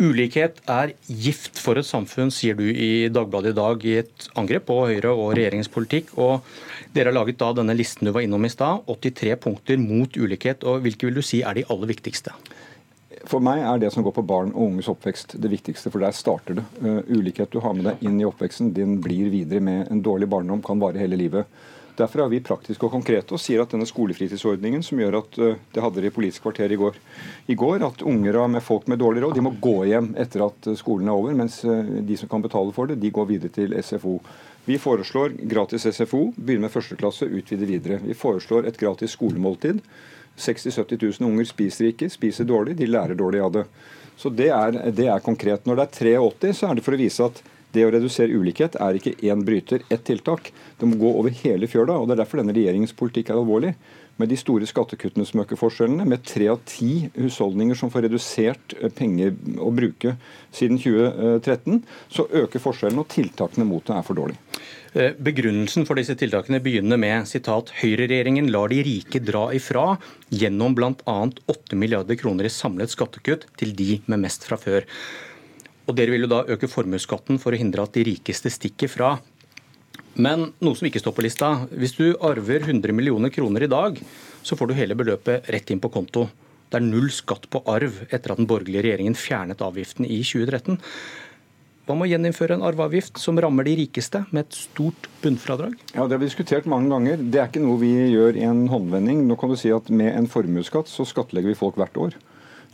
Ulikhet 0.02 0.60
er 0.72 0.96
gift 1.06 1.60
for 1.62 1.78
et 1.78 1.88
samfunn, 1.88 2.32
sier 2.34 2.56
du 2.58 2.66
i 2.66 3.08
Dagbladet 3.14 3.52
i 3.54 3.58
dag 3.58 3.84
i 3.86 3.98
et 4.02 4.28
angrep 4.40 4.66
på 4.68 4.78
Høyre 4.90 5.12
og 5.14 5.36
regjeringens 5.38 5.72
politikk. 5.72 6.12
og 6.18 6.48
Dere 6.96 7.12
har 7.12 7.20
laget 7.22 7.40
da 7.40 7.54
denne 7.56 7.76
listen 7.78 8.10
du 8.10 8.12
var 8.16 8.26
innom 8.26 8.48
i 8.48 8.52
stad, 8.52 8.84
83 8.90 9.38
punkter 9.44 9.80
mot 9.80 10.12
ulikhet. 10.18 10.66
og 10.68 10.82
Hvilke 10.84 11.08
vil 11.08 11.20
du 11.20 11.24
si 11.24 11.44
er 11.46 11.56
de 11.56 11.68
aller 11.70 11.92
viktigste? 11.94 12.36
For 13.30 13.44
meg 13.44 13.62
er 13.62 13.82
det 13.82 13.92
som 13.94 14.06
går 14.06 14.16
på 14.16 14.24
barn 14.26 14.54
og 14.56 14.72
unges 14.72 14.90
oppvekst 14.92 15.36
det 15.42 15.52
viktigste, 15.52 15.92
for 15.94 16.02
der 16.02 16.16
starter 16.16 16.58
det. 16.58 16.64
Uh, 16.82 17.02
ulikhet 17.12 17.52
du 17.54 17.60
har 17.62 17.76
med 17.78 17.86
deg 17.90 18.08
inn 18.08 18.18
i 18.22 18.26
oppveksten, 18.28 18.74
din 18.74 18.98
blir 19.04 19.30
videre 19.34 19.62
med 19.64 19.92
en 19.94 20.02
dårlig 20.02 20.30
barndom, 20.32 20.64
kan 20.66 20.82
vare 20.82 21.02
hele 21.02 21.20
livet. 21.20 21.50
Derfor 22.00 22.24
er 22.24 22.32
vi 22.32 22.40
praktiske 22.42 22.88
og 22.88 22.94
konkrete 22.96 23.36
og 23.36 23.42
sier 23.44 23.62
at 23.62 23.74
denne 23.74 23.86
skolefritidsordningen, 23.86 24.82
som 24.86 25.02
gjør 25.02 25.20
at 25.20 25.38
uh, 25.38 25.60
det 25.74 25.84
hadde 25.86 26.02
det 26.02 26.10
i 26.10 26.16
Politisk 26.16 26.48
kvarter 26.48 26.74
i 26.74 26.80
går, 26.82 26.98
i 27.52 27.58
går 27.60 27.86
at 27.86 28.06
unger 28.08 28.40
med 28.50 28.66
folk 28.66 28.88
med 28.90 29.04
dårlig 29.04 29.26
råd 29.26 29.38
de 29.38 29.46
må 29.46 29.54
gå 29.62 29.78
hjem 29.92 30.14
etter 30.20 30.48
at 30.48 30.72
skolen 30.80 31.12
er 31.12 31.20
over, 31.20 31.38
mens 31.38 31.62
uh, 31.68 31.84
de 32.02 32.18
som 32.18 32.32
kan 32.32 32.42
betale 32.42 32.74
for 32.74 32.90
det, 32.90 32.98
de 33.04 33.14
går 33.14 33.30
videre 33.36 33.54
til 33.54 33.78
SFO. 33.86 34.18
Vi 34.66 34.78
foreslår 34.78 35.30
gratis 35.30 35.88
SFO, 35.96 36.28
begynne 36.36 36.68
med 36.68 36.74
første 36.74 36.96
klasse, 36.96 37.26
utvide 37.26 37.66
videre. 37.66 37.98
Vi 38.06 38.14
foreslår 38.14 38.68
et 38.70 38.78
gratis 38.78 39.16
skolemåltid. 39.18 39.80
60 40.38 40.70
000-70 40.70 41.22
000 41.22 41.30
unger 41.32 41.48
spiser 41.50 41.90
ikke, 41.90 42.10
spiser 42.14 42.46
dårlig, 42.48 42.76
de 42.78 42.90
lærer 42.90 43.18
dårlig 43.18 43.42
av 43.42 43.56
det. 43.56 43.66
Så 44.18 44.30
det 44.30 44.52
er, 44.54 44.78
det 44.94 45.08
er, 45.10 45.24
konkret. 45.26 45.66
Når 45.66 45.80
det 45.80 45.88
er 45.88 46.22
83, 46.22 46.54
så 46.60 46.70
er 46.70 46.78
det 46.78 46.86
for 46.86 46.94
å 46.94 47.02
vise 47.02 47.26
at 47.26 47.42
det 47.74 47.88
å 47.88 47.92
redusere 47.94 48.36
ulikhet 48.36 48.76
er 48.84 49.00
ikke 49.00 49.16
én 49.32 49.42
bryter, 49.48 49.82
ett 49.90 50.04
tiltak. 50.06 50.52
Det 50.78 50.88
må 50.88 51.00
gå 51.00 51.12
over 51.24 51.34
hele 51.42 51.70
fjøla. 51.72 51.98
og 51.98 52.08
Det 52.08 52.18
er 52.18 52.22
derfor 52.22 52.42
denne 52.42 52.56
regjeringens 52.56 52.94
politikk 52.98 53.32
er 53.32 53.40
alvorlig. 53.40 53.74
Med 54.22 54.30
de 54.30 54.38
store 54.38 54.68
skattekuttene 54.70 55.26
som 55.26 55.42
øker 55.42 55.58
forskjellene, 55.58 56.06
med 56.06 56.22
tre 56.28 56.52
av 56.52 56.60
ti 56.70 57.08
husholdninger 57.16 57.78
som 57.78 57.90
får 57.94 58.06
redusert 58.06 58.76
eh, 58.78 58.92
penger 58.94 59.34
å 59.58 59.72
bruke 59.74 60.14
siden 60.54 60.78
2013, 60.82 61.82
så 62.12 62.28
øker 62.44 62.62
forskjellene, 62.62 63.02
og 63.02 63.10
tiltakene 63.10 63.66
mot 63.66 63.86
det 63.88 63.98
er 63.98 64.06
for 64.06 64.20
dårlige. 64.20 64.62
Eh, 64.92 65.16
begrunnelsen 65.16 65.88
for 65.88 65.96
disse 65.96 66.18
tiltakene 66.20 66.60
begynner 66.62 67.00
med 67.00 67.28
sitat 67.30 67.72
Høyreregjeringen 67.80 68.52
lar 68.52 68.70
de 68.74 68.82
rike 68.84 69.22
dra 69.24 69.46
ifra 69.56 69.96
gjennom 70.30 70.76
bl.a. 70.76 71.18
8 71.56 71.80
milliarder 71.80 72.20
kroner 72.20 72.50
i 72.50 72.52
samlet 72.52 72.92
skattekutt 72.92 73.48
til 73.62 73.72
de 73.78 74.02
med 74.12 74.26
mest 74.28 74.44
fra 74.50 74.60
før. 74.60 74.84
Og 75.88 75.96
Dere 75.98 76.14
vil 76.14 76.28
jo 76.28 76.34
da 76.34 76.44
øke 76.44 76.70
formuesskatten 76.70 77.40
for 77.42 77.56
å 77.56 77.62
hindre 77.62 77.88
at 77.88 77.96
de 77.96 78.04
rikeste 78.12 78.52
stikker 78.52 78.92
fra. 78.92 79.16
Men 80.22 80.50
noe 80.60 80.78
som 80.78 80.88
ikke 80.88 81.02
står 81.02 81.16
på 81.16 81.24
lista. 81.26 81.50
Hvis 81.72 81.96
du 81.98 82.14
arver 82.20 82.66
100 82.68 82.94
millioner 82.96 83.32
kroner 83.34 83.66
i 83.66 83.72
dag, 83.72 84.00
så 84.44 84.58
får 84.60 84.70
du 84.70 84.78
hele 84.78 84.98
beløpet 84.98 85.50
rett 85.54 85.72
inn 85.72 85.82
på 85.82 85.92
konto. 85.94 86.28
Det 86.72 86.80
er 86.80 86.88
null 86.88 87.10
skatt 87.12 87.50
på 87.52 87.64
arv 87.68 88.04
etter 88.10 88.32
at 88.34 88.40
den 88.40 88.48
borgerlige 88.48 88.86
regjeringen 88.86 89.18
fjernet 89.18 89.64
avgiften 89.64 90.08
i 90.08 90.22
2013. 90.24 90.80
Hva 91.88 91.96
med 91.98 92.06
å 92.06 92.12
gjeninnføre 92.14 92.56
en 92.56 92.64
arveavgift 92.64 93.18
som 93.20 93.40
rammer 93.42 93.66
de 93.68 93.74
rikeste, 93.82 94.22
med 94.32 94.46
et 94.46 94.56
stort 94.56 95.10
bunnfradrag? 95.24 95.74
Ja, 95.96 96.06
Det 96.06 96.16
har 96.16 96.22
vi 96.22 96.30
diskutert 96.30 96.70
mange 96.70 96.88
ganger. 96.94 97.18
Det 97.18 97.40
er 97.42 97.50
ikke 97.50 97.64
noe 97.64 97.80
vi 97.82 97.92
gjør 98.14 98.38
i 98.38 98.46
en 98.48 98.68
håndvending. 98.72 99.26
Nå 99.28 99.36
kan 99.36 99.50
du 99.50 99.58
si 99.60 99.74
at 99.74 99.90
Med 99.90 100.16
en 100.16 100.28
formuesskatt 100.28 100.88
så 100.88 101.04
skattlegger 101.04 101.52
vi 101.52 101.58
folk 101.60 101.76
hvert 101.76 101.98
år. 101.98 102.16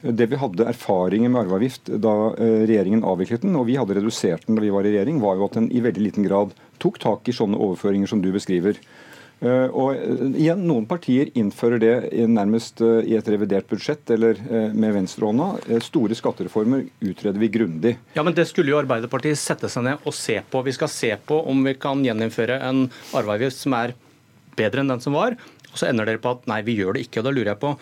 Det 0.04 0.28
vi 0.30 0.38
hadde 0.38 0.68
erfaringer 0.70 1.30
med 1.30 1.48
arveavgift 1.48 1.90
da 1.98 2.14
eh, 2.38 2.68
regjeringen 2.70 3.02
avviklet 3.02 3.42
den, 3.42 3.56
og 3.58 3.66
vi 3.66 3.80
hadde 3.80 3.96
redusert 3.98 4.46
den 4.46 4.60
da 4.60 4.62
vi 4.62 4.70
var 4.70 4.86
i 4.86 4.92
regjering, 4.94 5.18
var 5.24 5.40
jo 5.40 5.48
at 5.48 5.58
den 5.58 5.72
i 5.72 5.82
veldig 5.82 6.04
liten 6.04 6.28
grad 6.28 6.54
tok 6.82 7.00
tak 7.04 7.30
i 7.30 7.36
sånne 7.36 7.60
overføringer 7.60 8.10
som 8.10 8.24
du 8.24 8.32
beskriver. 8.36 8.80
Eh, 9.38 9.70
og 9.70 9.94
eh, 9.94 10.22
igjen, 10.42 10.64
Noen 10.66 10.88
partier 10.90 11.30
innfører 11.38 11.82
det 11.82 11.92
nærmest 12.32 12.82
eh, 12.82 13.04
i 13.06 13.14
et 13.20 13.28
revidert 13.30 13.68
budsjett 13.70 14.10
eller 14.16 14.40
med 14.74 14.96
venstrehånda. 14.96 15.80
Store 15.86 16.18
skattereformer 16.18 16.88
utreder 17.06 17.38
vi 17.42 17.52
grundig. 17.54 17.94
Ja, 18.18 18.26
men 18.26 18.36
Det 18.38 18.48
skulle 18.50 18.74
jo 18.74 18.80
Arbeiderpartiet 18.82 19.38
sette 19.40 19.70
seg 19.70 19.86
ned 19.86 20.08
og 20.08 20.16
se 20.18 20.40
på. 20.50 20.64
Vi 20.66 20.74
skal 20.74 20.92
se 20.92 21.14
på 21.30 21.40
om 21.52 21.62
vi 21.68 21.76
kan 21.78 22.02
gjeninnføre 22.06 22.58
en 22.66 22.88
arveavgift 23.18 23.62
som 23.62 23.78
er 23.78 23.94
bedre 24.58 24.82
enn 24.82 24.96
den 24.96 25.04
som 25.04 25.14
var. 25.18 25.38
Og 25.70 25.78
så 25.78 25.92
ender 25.92 26.10
dere 26.10 26.22
på 26.24 26.34
at 26.34 26.50
nei, 26.50 26.64
vi 26.66 26.80
gjør 26.80 26.98
det 26.98 27.06
ikke. 27.06 27.22
og 27.22 27.30
Da 27.30 27.36
lurer 27.36 27.54
jeg 27.54 27.62
på 27.62 27.76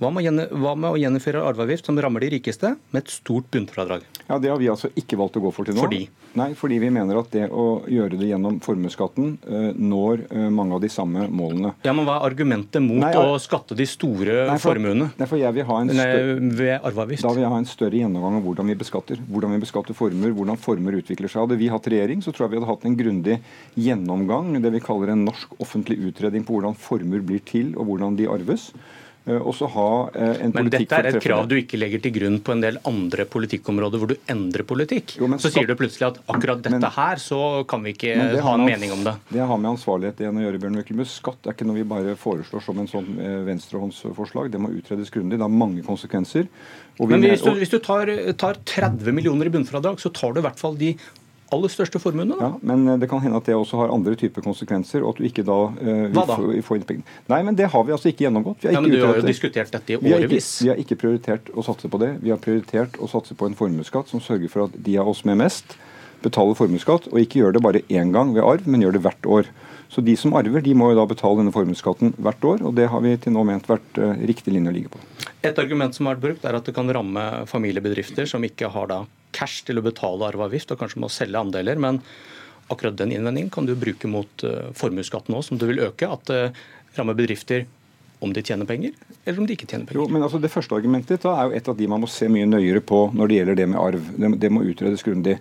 hva 0.00 0.08
med, 0.16 0.86
å 0.88 0.96
gjennomføre 0.96 1.42
arveavgift 1.44 1.84
som 1.90 1.98
rammer 2.00 2.24
de 2.24 2.30
rikeste, 2.38 2.72
med 2.88 3.02
et 3.02 3.12
stort 3.12 3.50
bunnfradrag? 3.52 4.06
Ja, 4.30 4.38
Det 4.38 4.48
har 4.48 4.56
vi 4.60 4.70
altså 4.72 4.88
ikke 4.96 5.18
valgt 5.20 5.36
å 5.36 5.42
gå 5.44 5.50
for 5.52 5.68
til 5.68 5.76
nå. 5.76 5.82
Fordi? 5.84 6.06
Nei, 6.40 6.52
fordi 6.56 6.78
vi 6.80 6.88
mener 6.94 7.18
at 7.20 7.28
det 7.34 7.48
å 7.50 7.82
gjøre 7.90 8.16
det 8.16 8.30
gjennom 8.30 8.60
formuesskatten 8.64 9.34
uh, 9.44 9.72
når 9.76 10.22
uh, 10.30 10.46
mange 10.54 10.78
av 10.78 10.80
de 10.80 10.88
samme 10.92 11.26
målene. 11.28 11.74
Ja, 11.84 11.92
Men 11.92 12.06
hva 12.08 12.16
er 12.16 12.28
argumentet 12.30 12.80
mot 12.80 13.02
nei, 13.02 13.10
å 13.18 13.34
skatte 13.42 13.76
de 13.76 13.84
store 13.90 14.46
nei, 14.48 14.54
for, 14.56 14.70
formuene 14.70 15.10
nei, 15.18 15.28
for 15.28 15.40
jeg 15.42 15.56
vil 15.58 15.66
ha 15.68 15.80
en 15.82 15.92
større, 15.92 16.38
ved 16.62 16.72
arveavgift? 16.78 17.26
Da 17.26 17.34
vil 17.34 17.44
jeg 17.44 17.52
ha 17.52 17.60
en 17.60 17.68
større 17.68 18.00
gjennomgang 18.00 18.38
av 18.38 18.48
hvordan 18.48 18.72
vi 18.72 18.78
beskatter. 18.80 19.20
Hvordan 19.28 19.52
vi 19.56 19.60
beskatter 19.66 19.98
formuer, 19.98 20.32
hvordan 20.38 20.62
formuer 20.64 21.00
utvikler 21.02 21.28
seg. 21.28 21.44
Hadde 21.44 21.60
vi 21.60 21.68
hatt 21.74 21.90
regjering, 21.92 22.24
så 22.24 22.32
tror 22.32 22.46
jeg 22.46 22.54
vi 22.54 22.62
hadde 22.62 22.70
hatt 22.70 22.88
en 22.88 22.96
grundig 23.02 23.36
gjennomgang, 23.76 24.54
det 24.64 24.72
vi 24.78 24.84
kaller 24.84 25.12
en 25.12 25.26
norsk 25.28 25.60
offentlig 25.60 26.00
utredning 26.08 26.46
på 26.46 26.56
hvordan 26.56 26.78
formuer 26.78 27.26
blir 27.26 27.44
til 27.44 27.74
og 27.76 27.90
hvordan 27.90 28.16
de 28.16 28.30
arves. 28.30 28.70
Eh, 29.28 29.36
også 29.36 29.68
ha 29.74 29.88
en 30.16 30.52
politikk 30.52 30.54
men 30.56 30.70
dette 30.72 30.98
er 30.98 31.08
et 31.10 31.18
krav 31.20 31.48
du 31.50 31.56
ikke 31.58 31.76
legger 31.76 32.00
til 32.00 32.14
grunn 32.14 32.38
på 32.44 32.54
en 32.54 32.62
del 32.64 32.78
andre 32.88 33.26
politikkområder 33.28 34.00
hvor 34.00 34.12
du 34.12 34.16
endrer 34.32 34.64
politikk. 34.64 35.16
Jo, 35.20 35.28
så 35.42 35.50
sier 35.52 35.68
du 35.68 35.74
plutselig 35.76 36.06
at 36.08 36.20
akkurat 36.24 36.62
dette 36.64 36.78
men, 36.78 36.86
her, 36.96 37.20
så 37.20 37.40
kan 37.68 37.84
vi 37.84 37.92
ikke 37.96 38.16
ha 38.40 38.54
en 38.56 38.64
mening 38.64 38.94
om 38.96 39.04
det. 39.04 39.14
Det 39.28 39.44
har 39.44 39.60
med 39.60 39.74
ansvarlighet 39.74 40.24
igjen 40.24 40.40
å 40.40 40.46
gjøre, 40.46 40.62
Bjørn 40.64 40.80
Myklebust. 40.80 41.18
Skatt 41.20 41.50
er 41.50 41.56
ikke 41.56 41.68
noe 41.68 41.82
vi 41.82 41.86
bare 41.92 42.16
foreslår 42.20 42.64
som 42.64 42.80
en 42.80 42.88
sånn 42.90 43.12
eh, 43.20 43.40
venstrehåndsforslag. 43.50 44.48
Det 44.54 44.62
må 44.62 44.72
utredes 44.72 45.12
grundig. 45.12 45.36
Det 45.36 45.44
har 45.44 45.52
mange 45.52 45.84
konsekvenser. 45.84 46.48
men 47.00 47.28
hvis 47.28 47.44
du, 47.44 47.52
hvis 47.60 47.72
du 47.72 47.78
tar, 47.84 48.08
tar 48.40 48.60
30 48.64 49.12
millioner 49.16 49.50
i 49.50 49.52
bunnfradrag, 49.52 50.00
så 50.00 50.12
tar 50.16 50.32
du 50.32 50.40
i 50.40 50.46
hvert 50.48 50.60
fall 50.60 50.80
de 50.80 50.94
aller 51.54 51.72
største 51.72 52.00
formuene. 52.02 52.36
Ja, 52.40 52.50
men 52.66 52.86
eh, 52.88 52.98
det 53.02 53.08
kan 53.10 53.22
hende 53.24 53.40
at 53.40 53.48
det 53.48 53.56
også 53.58 53.82
har 53.82 53.92
andre 53.94 54.16
typer 54.18 54.44
konsekvenser. 54.44 55.02
og 55.04 55.14
at 55.14 55.20
du 55.20 55.28
ikke 55.28 55.44
da... 55.46 55.58
Uh, 55.80 56.06
Hva 56.14 56.26
da? 56.28 56.38
Få, 56.38 56.54
få 56.66 56.78
Nei, 56.80 57.42
men 57.46 57.58
det 57.58 57.70
har 57.72 57.84
vi 57.86 57.94
altså 57.96 58.10
ikke 58.12 58.26
gjennomgått. 58.26 58.64
ja, 58.66 58.80
men 58.80 58.92
Du 58.92 59.00
har 59.04 59.20
jo 59.20 59.26
diskutert 59.26 59.72
dette 59.74 59.96
i 59.96 59.98
årevis. 60.00 60.50
Vi, 60.60 60.66
vi 60.66 60.72
har 60.72 60.82
ikke 60.82 60.98
prioritert 61.00 61.52
å 61.54 61.64
satse 61.66 61.90
på 61.90 62.00
det. 62.02 62.14
Vi 62.24 62.32
har 62.32 62.40
prioritert 62.42 62.98
å 63.00 63.10
satse 63.10 63.34
på 63.34 63.50
en 63.50 63.58
formuesskatt 63.58 64.12
som 64.12 64.22
sørger 64.22 64.52
for 64.52 64.68
at 64.68 64.76
de 64.76 64.98
av 65.00 65.10
oss 65.10 65.24
med 65.28 65.40
mest 65.42 65.78
betaler 66.20 66.56
formuesskatt, 66.58 67.08
og 67.08 67.20
ikke 67.20 67.40
gjør 67.40 67.54
det 67.56 67.62
bare 67.64 67.80
én 67.88 68.10
gang 68.12 68.34
ved 68.36 68.44
arv, 68.44 68.66
men 68.68 68.82
gjør 68.84 68.98
det 68.98 69.04
hvert 69.06 69.28
år. 69.38 69.46
Så 69.90 70.04
de 70.06 70.14
som 70.20 70.34
arver, 70.38 70.62
de 70.62 70.74
må 70.76 70.92
jo 70.92 70.98
da 71.00 71.06
betale 71.08 71.40
denne 71.40 71.54
formuesskatten 71.54 72.12
hvert 72.20 72.44
år, 72.46 72.60
og 72.62 72.76
det 72.78 72.90
har 72.92 73.00
vi 73.02 73.16
til 73.18 73.34
nå 73.34 73.42
ment 73.48 73.66
vært 73.70 73.98
uh, 73.98 74.12
riktig 74.28 74.52
linje 74.54 74.70
å 74.70 74.76
ligge 74.76 74.92
på. 74.92 75.00
Et 75.40 75.56
argument 75.58 75.96
som 75.96 76.06
har 76.06 76.18
vært 76.18 76.26
brukt, 76.26 76.44
er 76.44 76.58
at 76.58 76.68
det 76.68 76.76
kan 76.76 76.92
ramme 76.92 77.24
familiebedrifter 77.50 78.28
som 78.28 78.44
ikke 78.44 78.68
har 78.70 78.90
da 78.92 79.00
cash 79.40 79.64
til 79.66 79.80
å 79.80 79.86
betale 79.88 80.28
arveavgift, 80.28 80.74
og 80.74 80.84
kanskje 80.84 81.02
må 81.02 81.10
selge 81.12 81.40
andeler. 81.40 81.80
Men 81.80 82.02
akkurat 82.70 83.00
den 83.00 83.16
innvendingen 83.16 83.50
kan 83.50 83.66
du 83.66 83.74
bruke 83.74 84.08
mot 84.10 84.44
formuesskatten 84.78 85.34
òg, 85.34 85.46
som 85.48 85.58
du 85.58 85.66
vil 85.70 85.82
øke. 85.88 86.06
At 86.06 86.28
det 86.30 86.42
rammer 86.98 87.16
bedrifter 87.18 87.64
om 88.20 88.32
de 88.36 88.42
tjener 88.44 88.68
penger, 88.68 88.92
eller 89.24 89.40
om 89.40 89.46
de 89.48 89.56
ikke 89.56 89.66
tjener 89.66 89.88
penger. 89.88 90.02
Jo, 90.02 90.08
men 90.12 90.22
altså 90.22 90.38
Det 90.38 90.52
første 90.52 90.76
argumentet 90.76 91.22
da 91.24 91.32
er 91.38 91.48
jo 91.48 91.56
et 91.56 91.68
av 91.72 91.76
de 91.76 91.88
man 91.88 92.02
må 92.02 92.08
se 92.10 92.28
mye 92.28 92.48
nøyere 92.48 92.82
på 92.84 93.06
når 93.16 93.30
det 93.30 93.38
gjelder 93.38 93.58
det 93.60 93.68
med 93.72 93.80
arv. 93.80 94.10
Det, 94.16 94.30
det 94.42 94.50
må 94.52 94.64
utredes 94.68 95.04
grundig. 95.06 95.38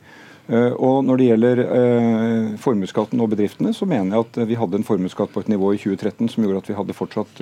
Uh, 0.50 0.74
og 0.82 1.04
Når 1.06 1.20
det 1.20 1.26
gjelder 1.28 1.60
uh, 1.62 2.58
formuesskatten 2.58 3.22
og 3.22 3.30
bedriftene, 3.30 3.74
så 3.76 3.86
mener 3.86 4.18
jeg 4.18 4.26
at 4.26 4.40
vi 4.50 4.58
hadde 4.58 4.80
en 4.80 4.88
formuesskatt 4.88 5.34
på 5.34 5.44
et 5.44 5.52
nivå 5.54 5.76
i 5.76 5.82
2013 5.82 6.32
som 6.34 6.46
gjorde 6.46 6.64
at 6.64 6.72
vi 6.72 6.78
hadde 6.80 6.98
fortsatt 6.98 7.42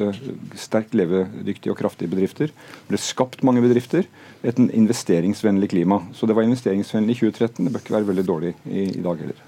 sterkt 0.60 0.98
levedyktige 0.98 1.72
og 1.72 1.80
kraftige 1.80 2.12
bedrifter. 2.12 2.52
Det 2.52 2.92
ble 2.92 3.00
skapt 3.00 3.46
mange 3.48 3.64
bedrifter. 3.64 4.10
Et 4.44 4.60
investeringsvennlig 4.60 5.72
klima. 5.72 6.02
Så 6.14 6.28
det 6.28 6.36
var 6.36 6.48
investeringsvennlig 6.48 7.16
i 7.16 7.22
2013. 7.24 7.64
Det 7.64 7.74
bør 7.74 7.86
ikke 7.86 7.98
være 8.00 8.12
veldig 8.12 8.28
dårlig 8.28 8.58
i, 8.68 8.90
i 9.00 9.06
dag 9.06 9.24
heller. 9.24 9.46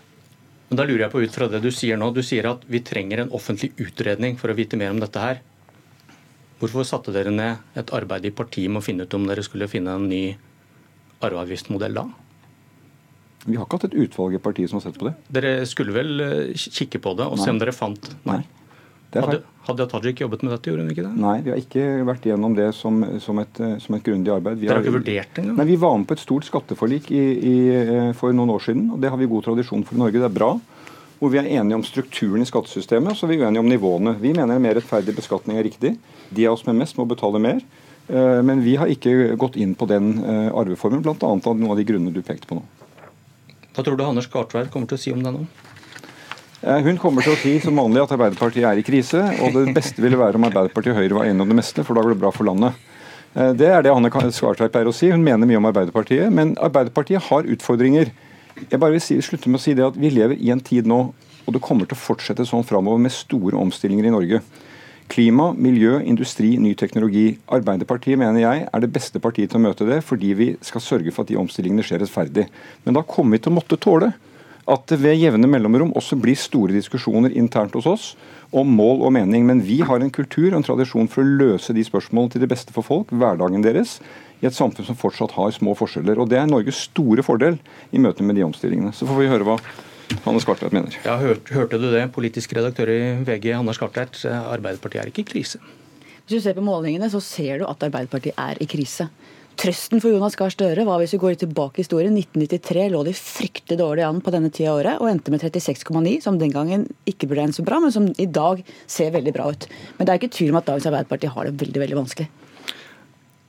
Men 0.69 0.77
da 0.77 0.85
lurer 0.85 1.07
jeg 1.07 1.13
på 1.13 1.21
ut 1.25 1.33
fra 1.35 1.47
det 1.49 1.63
Du 1.63 1.71
sier 1.73 1.97
nå, 1.97 2.11
du 2.13 2.21
sier 2.25 2.45
at 2.45 2.65
vi 2.69 2.83
trenger 2.85 3.23
en 3.23 3.31
offentlig 3.35 3.71
utredning 3.81 4.37
for 4.37 4.53
å 4.53 4.57
vite 4.57 4.77
mer 4.77 4.93
om 4.93 5.01
dette 5.01 5.23
her. 5.23 5.41
Hvorfor 6.59 6.85
satte 6.85 7.13
dere 7.15 7.33
ned 7.33 7.79
et 7.79 7.93
arbeid 7.95 8.27
i 8.27 8.35
partiet 8.35 8.69
med 8.69 8.83
å 8.83 8.85
finne 8.85 9.07
ut 9.07 9.15
om 9.17 9.25
dere 9.27 9.45
skulle 9.45 9.69
finne 9.71 9.95
en 9.95 10.09
ny 10.11 10.23
arveavgiftsmodell 11.25 11.95
da? 11.97 12.05
Vi 13.45 13.55
har 13.55 13.65
ikke 13.65 13.79
hatt 13.79 13.89
et 13.89 13.99
utvalg 14.03 14.35
i 14.35 14.41
partiet 14.43 14.71
som 14.71 14.79
har 14.79 14.87
sett 14.89 14.99
på 14.99 15.07
det. 15.07 15.15
Dere 15.31 15.53
skulle 15.69 15.95
vel 15.95 16.23
eh, 16.25 16.55
kikke 16.59 17.01
på 17.03 17.15
det 17.19 17.27
og 17.29 17.37
Nei. 17.37 17.45
se 17.45 17.53
om 17.53 17.61
dere 17.61 17.75
fant 17.75 18.11
Nei. 18.27 18.41
Hadde, 19.09 19.39
hadde 19.65 19.85
Tajik 19.89 20.19
jobbet 20.21 20.43
med 20.45 20.51
dette, 20.53 20.69
gjorde 20.69 20.83
hun 20.85 20.91
ikke 20.93 21.05
det? 21.07 21.11
Nei, 21.17 21.37
vi 21.41 21.49
har 21.49 21.57
ikke 21.57 21.85
vært 22.05 22.27
gjennom 22.29 22.53
det 22.53 22.67
som, 22.77 22.99
som, 23.23 23.39
et, 23.41 23.61
som 23.81 23.95
et, 23.97 24.03
grundig 24.05 24.29
arbeid. 24.29 24.59
Vi 24.61 24.67
Dere 24.69 24.77
har 24.77 24.85
ikke 24.85 24.99
vurdert 24.99 25.31
det 25.33 25.41
engang? 25.41 25.55
Nei, 25.57 25.65
Vi 25.71 25.77
var 25.81 25.95
med 25.97 26.09
på 26.11 26.17
et 26.17 26.21
stort 26.21 26.45
skatteforlik 26.45 27.09
i, 27.09 27.23
i, 27.49 27.55
eh, 27.73 28.11
for 28.19 28.35
noen 28.37 28.53
år 28.53 28.67
siden. 28.67 28.85
og 28.93 29.01
Det 29.01 29.09
har 29.09 29.17
vi 29.17 29.31
god 29.31 29.47
tradisjon 29.47 29.85
for 29.87 29.97
i 29.97 30.03
Norge. 30.03 30.21
Det 30.21 30.29
er 30.29 30.37
bra 30.37 30.51
hvor 31.19 31.33
vi 31.33 31.39
er 31.41 31.49
enige 31.59 31.75
om 31.75 31.83
strukturen 31.83 32.45
i 32.45 32.47
skattesystemet, 32.47 33.17
så 33.17 33.25
er 33.25 33.33
vi 33.33 33.41
uenige 33.41 33.59
om 33.59 33.67
nivåene. 33.67 34.13
Vi 34.21 34.31
mener 34.31 34.55
en 34.55 34.63
mer 34.63 34.77
rettferdig 34.77 35.17
beskatning 35.17 35.57
er 35.59 35.65
riktig. 35.67 35.97
De 36.31 36.45
av 36.47 36.55
oss 36.55 36.63
med 36.69 36.77
mest 36.79 36.95
må 36.95 37.03
betale 37.09 37.41
mer. 37.43 37.59
Eh, 38.07 38.39
men 38.45 38.63
vi 38.63 38.77
har 38.79 38.89
ikke 38.89 39.33
gått 39.41 39.57
inn 39.59 39.75
på 39.77 39.89
den 39.89 40.13
eh, 40.23 40.47
arveformen, 40.53 41.03
bl.a. 41.03 41.17
av 41.19 41.57
noen 41.57 41.73
av 41.73 41.81
de 41.81 41.87
grunnene 41.89 42.15
du 42.15 42.21
pekte 42.25 42.47
på 42.49 42.61
nå. 42.61 42.63
Hva 43.75 43.85
tror 43.85 43.97
du 43.97 44.05
Anders 44.05 44.29
Gartveit 44.31 44.71
kommer 44.73 44.89
til 44.89 44.99
å 44.99 45.01
si 45.01 45.13
om 45.13 45.23
det 45.23 45.33
nå? 45.35 45.43
Eh, 46.61 46.81
hun 46.83 46.99
kommer 46.99 47.23
til 47.23 47.35
å 47.35 47.39
si 47.39 47.55
som 47.63 47.77
vanlig 47.79 48.03
at 48.03 48.13
Arbeiderpartiet 48.15 48.67
er 48.67 48.81
i 48.81 48.85
krise, 48.85 49.21
og 49.39 49.55
det 49.55 49.75
beste 49.77 50.03
ville 50.03 50.19
være 50.19 50.39
om 50.39 50.47
Arbeiderpartiet 50.49 50.95
og 50.95 50.99
Høyre 50.99 51.19
var 51.19 51.29
enige 51.29 51.45
om 51.45 51.53
det 51.53 51.59
meste, 51.61 51.85
for 51.87 51.95
da 51.95 52.03
går 52.03 52.17
det 52.17 52.23
bra 52.23 52.33
for 52.35 52.49
landet. 52.49 52.87
Det 53.29 53.67
er 53.69 53.83
det 53.85 53.91
Anne 53.93 54.09
Skartveit 54.09 54.73
pleier 54.73 54.89
å 54.89 54.95
si. 54.95 55.11
Hun 55.13 55.21
mener 55.23 55.47
mye 55.47 55.59
om 55.59 55.67
Arbeiderpartiet, 55.69 56.33
men 56.33 56.55
Arbeiderpartiet 56.57 57.27
har 57.29 57.45
utfordringer. 57.45 58.09
Jeg 58.65 58.79
bare 58.81 58.95
vil 58.95 59.03
si, 59.05 59.19
slutte 59.23 59.51
med 59.51 59.61
å 59.61 59.63
si 59.63 59.75
det 59.77 59.85
at 59.85 59.99
Vi 59.99 60.09
lever 60.11 60.35
i 60.41 60.49
en 60.51 60.59
tid 60.59 60.89
nå, 60.89 60.99
og 61.45 61.53
det 61.55 61.61
kommer 61.63 61.87
til 61.87 61.95
å 61.95 62.01
fortsette 62.01 62.45
sånn 62.45 62.65
framover 62.67 62.99
med 63.01 63.13
store 63.13 63.57
omstillinger 63.61 64.09
i 64.09 64.13
Norge. 64.13 64.41
Klima, 65.09 65.49
miljø, 65.57 65.95
industri, 66.05 66.51
ny 66.61 66.75
teknologi. 66.77 67.33
Arbeiderpartiet 67.49 68.19
mener 68.21 68.43
jeg 68.43 68.65
er 68.69 68.81
det 68.83 68.91
beste 68.93 69.17
partiet 69.21 69.49
til 69.49 69.57
å 69.57 69.63
møte 69.63 69.87
det, 69.87 70.03
fordi 70.05 70.35
vi 70.37 70.49
skal 70.61 70.83
sørge 70.85 71.13
for 71.15 71.25
at 71.25 71.31
de 71.31 71.39
omstillingene 71.41 71.85
skjer 71.85 72.03
rettferdig. 72.03 72.45
Men 72.85 72.97
da 72.97 73.01
kommer 73.01 73.33
vi 73.33 73.41
til 73.41 73.49
å 73.49 73.57
måtte 73.57 73.79
tåle 73.81 74.11
at 74.69 74.85
det 74.91 74.99
ved 75.01 75.17
jevne 75.17 75.49
mellomrom 75.49 75.95
også 75.97 76.17
blir 76.21 76.37
store 76.37 76.75
diskusjoner 76.77 77.33
internt 77.33 77.73
hos 77.73 77.87
oss 77.89 78.05
om 78.53 78.69
mål 78.69 79.01
og 79.07 79.15
mening. 79.17 79.47
Men 79.49 79.63
vi 79.65 79.79
har 79.81 79.97
en 79.97 80.13
kultur 80.13 80.51
og 80.51 80.59
en 80.59 80.67
tradisjon 80.67 81.09
for 81.09 81.25
å 81.25 81.37
løse 81.41 81.73
de 81.73 81.85
spørsmålene 81.85 82.35
til 82.35 82.45
det 82.45 82.51
beste 82.53 82.75
for 82.75 82.85
folk, 82.85 83.09
hverdagen 83.09 83.65
deres, 83.65 83.97
i 84.39 84.47
et 84.47 84.55
samfunn 84.55 84.87
som 84.87 84.97
fortsatt 84.99 85.33
har 85.35 85.57
små 85.57 85.73
forskjeller. 85.77 86.21
Og 86.21 86.29
Det 86.29 86.37
er 86.37 86.45
Norges 86.47 86.85
store 86.85 87.25
fordel 87.25 87.57
i 87.91 87.99
møte 87.99 88.21
med 88.21 88.37
de 88.37 88.45
omstillingene. 88.45 88.93
Så 88.93 89.09
får 89.09 89.23
vi 89.23 89.31
høre 89.33 89.47
hva 89.47 89.57
Hanne 90.25 90.41
Skartveit 90.43 90.73
mener. 90.75 90.95
Ja, 91.05 91.17
hørte, 91.21 91.53
hørte 91.55 91.79
du 91.81 91.89
det, 91.93 92.05
politisk 92.15 92.53
redaktør 92.57 92.91
i 92.91 93.01
VG, 93.27 93.51
Hanne 93.57 93.75
Skartveit. 93.77 94.21
Arbeiderpartiet 94.25 95.03
er 95.03 95.11
ikke 95.11 95.25
i 95.25 95.29
krise? 95.33 95.61
Hvis 96.25 96.37
du 96.37 96.45
ser 96.45 96.57
på 96.57 96.65
målingene, 96.65 97.09
så 97.09 97.21
ser 97.23 97.61
du 97.61 97.67
at 97.69 97.83
Arbeiderpartiet 97.87 98.37
er 98.37 98.59
i 98.61 98.67
krise. 98.69 99.09
Trøsten 99.59 99.99
for 99.99 100.13
Jonas 100.13 100.37
Gahr 100.39 100.53
Støre 100.53 100.85
var 100.87 101.01
hvis 101.01 101.11
vi 101.17 101.19
går 101.19 101.33
tilbake 101.41 101.81
i 101.81 101.83
historien, 101.83 102.15
1993 102.15 102.85
lå 102.93 103.01
de 103.03 103.11
fryktelig 103.17 103.75
dårlig 103.81 104.05
an 104.07 104.21
på 104.23 104.31
denne 104.31 104.51
tida 104.55 104.71
av 104.71 104.77
året 104.79 105.01
og 105.03 105.09
endte 105.09 105.33
med 105.33 105.43
36,9, 105.43 106.13
som 106.23 106.37
den 106.39 106.53
gangen 106.53 106.85
ikke 107.09 107.27
ble 107.27 107.43
en 107.43 107.55
så 107.55 107.65
bra, 107.67 107.81
men 107.83 107.91
som 107.91 108.07
i 108.15 108.27
dag 108.29 108.61
ser 108.87 109.11
veldig 109.17 109.33
bra 109.35 109.49
ut. 109.51 109.67
Men 109.97 110.07
det 110.07 110.13
er 110.13 110.21
ikke 110.21 110.31
tvil 110.37 110.53
om 110.53 110.61
at 110.61 110.69
dagens 110.69 110.87
Arbeiderparti 110.87 111.33
har 111.33 111.49
det 111.49 111.59
veldig, 111.65 111.81
veldig 111.83 111.99
vanskelig. 111.99 112.29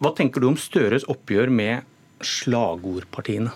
Hva 0.02 0.14
tenker 0.18 0.42
du 0.42 0.48
om 0.50 0.58
Støres 0.58 1.06
oppgjør 1.12 1.52
med 1.54 1.86
slagordpartiene? 2.26 3.54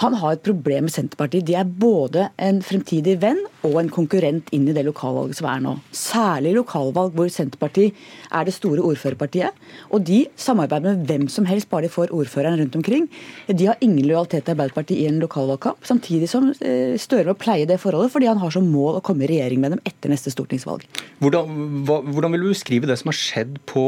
Han 0.00 0.14
har 0.16 0.36
et 0.36 0.44
problem 0.44 0.86
med 0.86 0.94
Senterpartiet. 0.94 1.44
De 1.44 1.56
er 1.58 1.68
både 1.68 2.28
en 2.40 2.62
fremtidig 2.64 3.18
venn 3.20 3.40
og 3.66 3.76
en 3.78 3.90
konkurrent 3.92 4.48
inn 4.54 4.64
i 4.70 4.74
det 4.74 4.86
lokalvalget 4.86 5.38
som 5.38 5.48
er 5.52 5.60
nå. 5.62 5.74
Særlig 5.94 6.54
lokalvalg 6.56 7.12
hvor 7.18 7.28
Senterpartiet 7.32 7.98
er 8.32 8.48
det 8.48 8.54
store 8.56 8.82
ordførerpartiet. 8.88 9.52
Og 9.92 10.06
de 10.08 10.22
samarbeider 10.40 10.96
med 10.96 11.04
hvem 11.10 11.28
som 11.32 11.46
helst 11.48 11.68
bare 11.70 11.86
de 11.86 11.92
får 11.92 12.14
ordføreren 12.14 12.58
rundt 12.62 12.80
omkring. 12.80 13.06
De 13.48 13.68
har 13.68 13.80
ingen 13.84 14.08
lojalitet 14.08 14.46
til 14.46 14.56
Arbeiderpartiet 14.56 15.04
i 15.04 15.08
en 15.10 15.20
lokalvalgkamp, 15.22 15.84
samtidig 15.86 16.30
som 16.30 16.50
eh, 16.64 16.96
Støre 17.02 17.32
må 17.32 17.38
pleie 17.38 17.68
det 17.68 17.80
forholdet 17.82 18.12
fordi 18.14 18.30
han 18.30 18.40
har 18.40 18.52
som 18.54 18.66
mål 18.72 18.98
å 18.98 19.04
komme 19.04 19.26
i 19.26 19.30
regjering 19.34 19.60
med 19.62 19.76
dem 19.76 19.84
etter 19.88 20.12
neste 20.12 20.32
stortingsvalg. 20.32 20.86
Hvordan, 21.22 21.84
hva, 21.86 22.00
hvordan 22.08 22.34
vil 22.34 22.46
du 22.46 22.52
beskrive 22.54 22.88
det 22.88 22.98
som 23.00 23.12
har 23.12 23.18
skjedd 23.18 23.60
på 23.68 23.86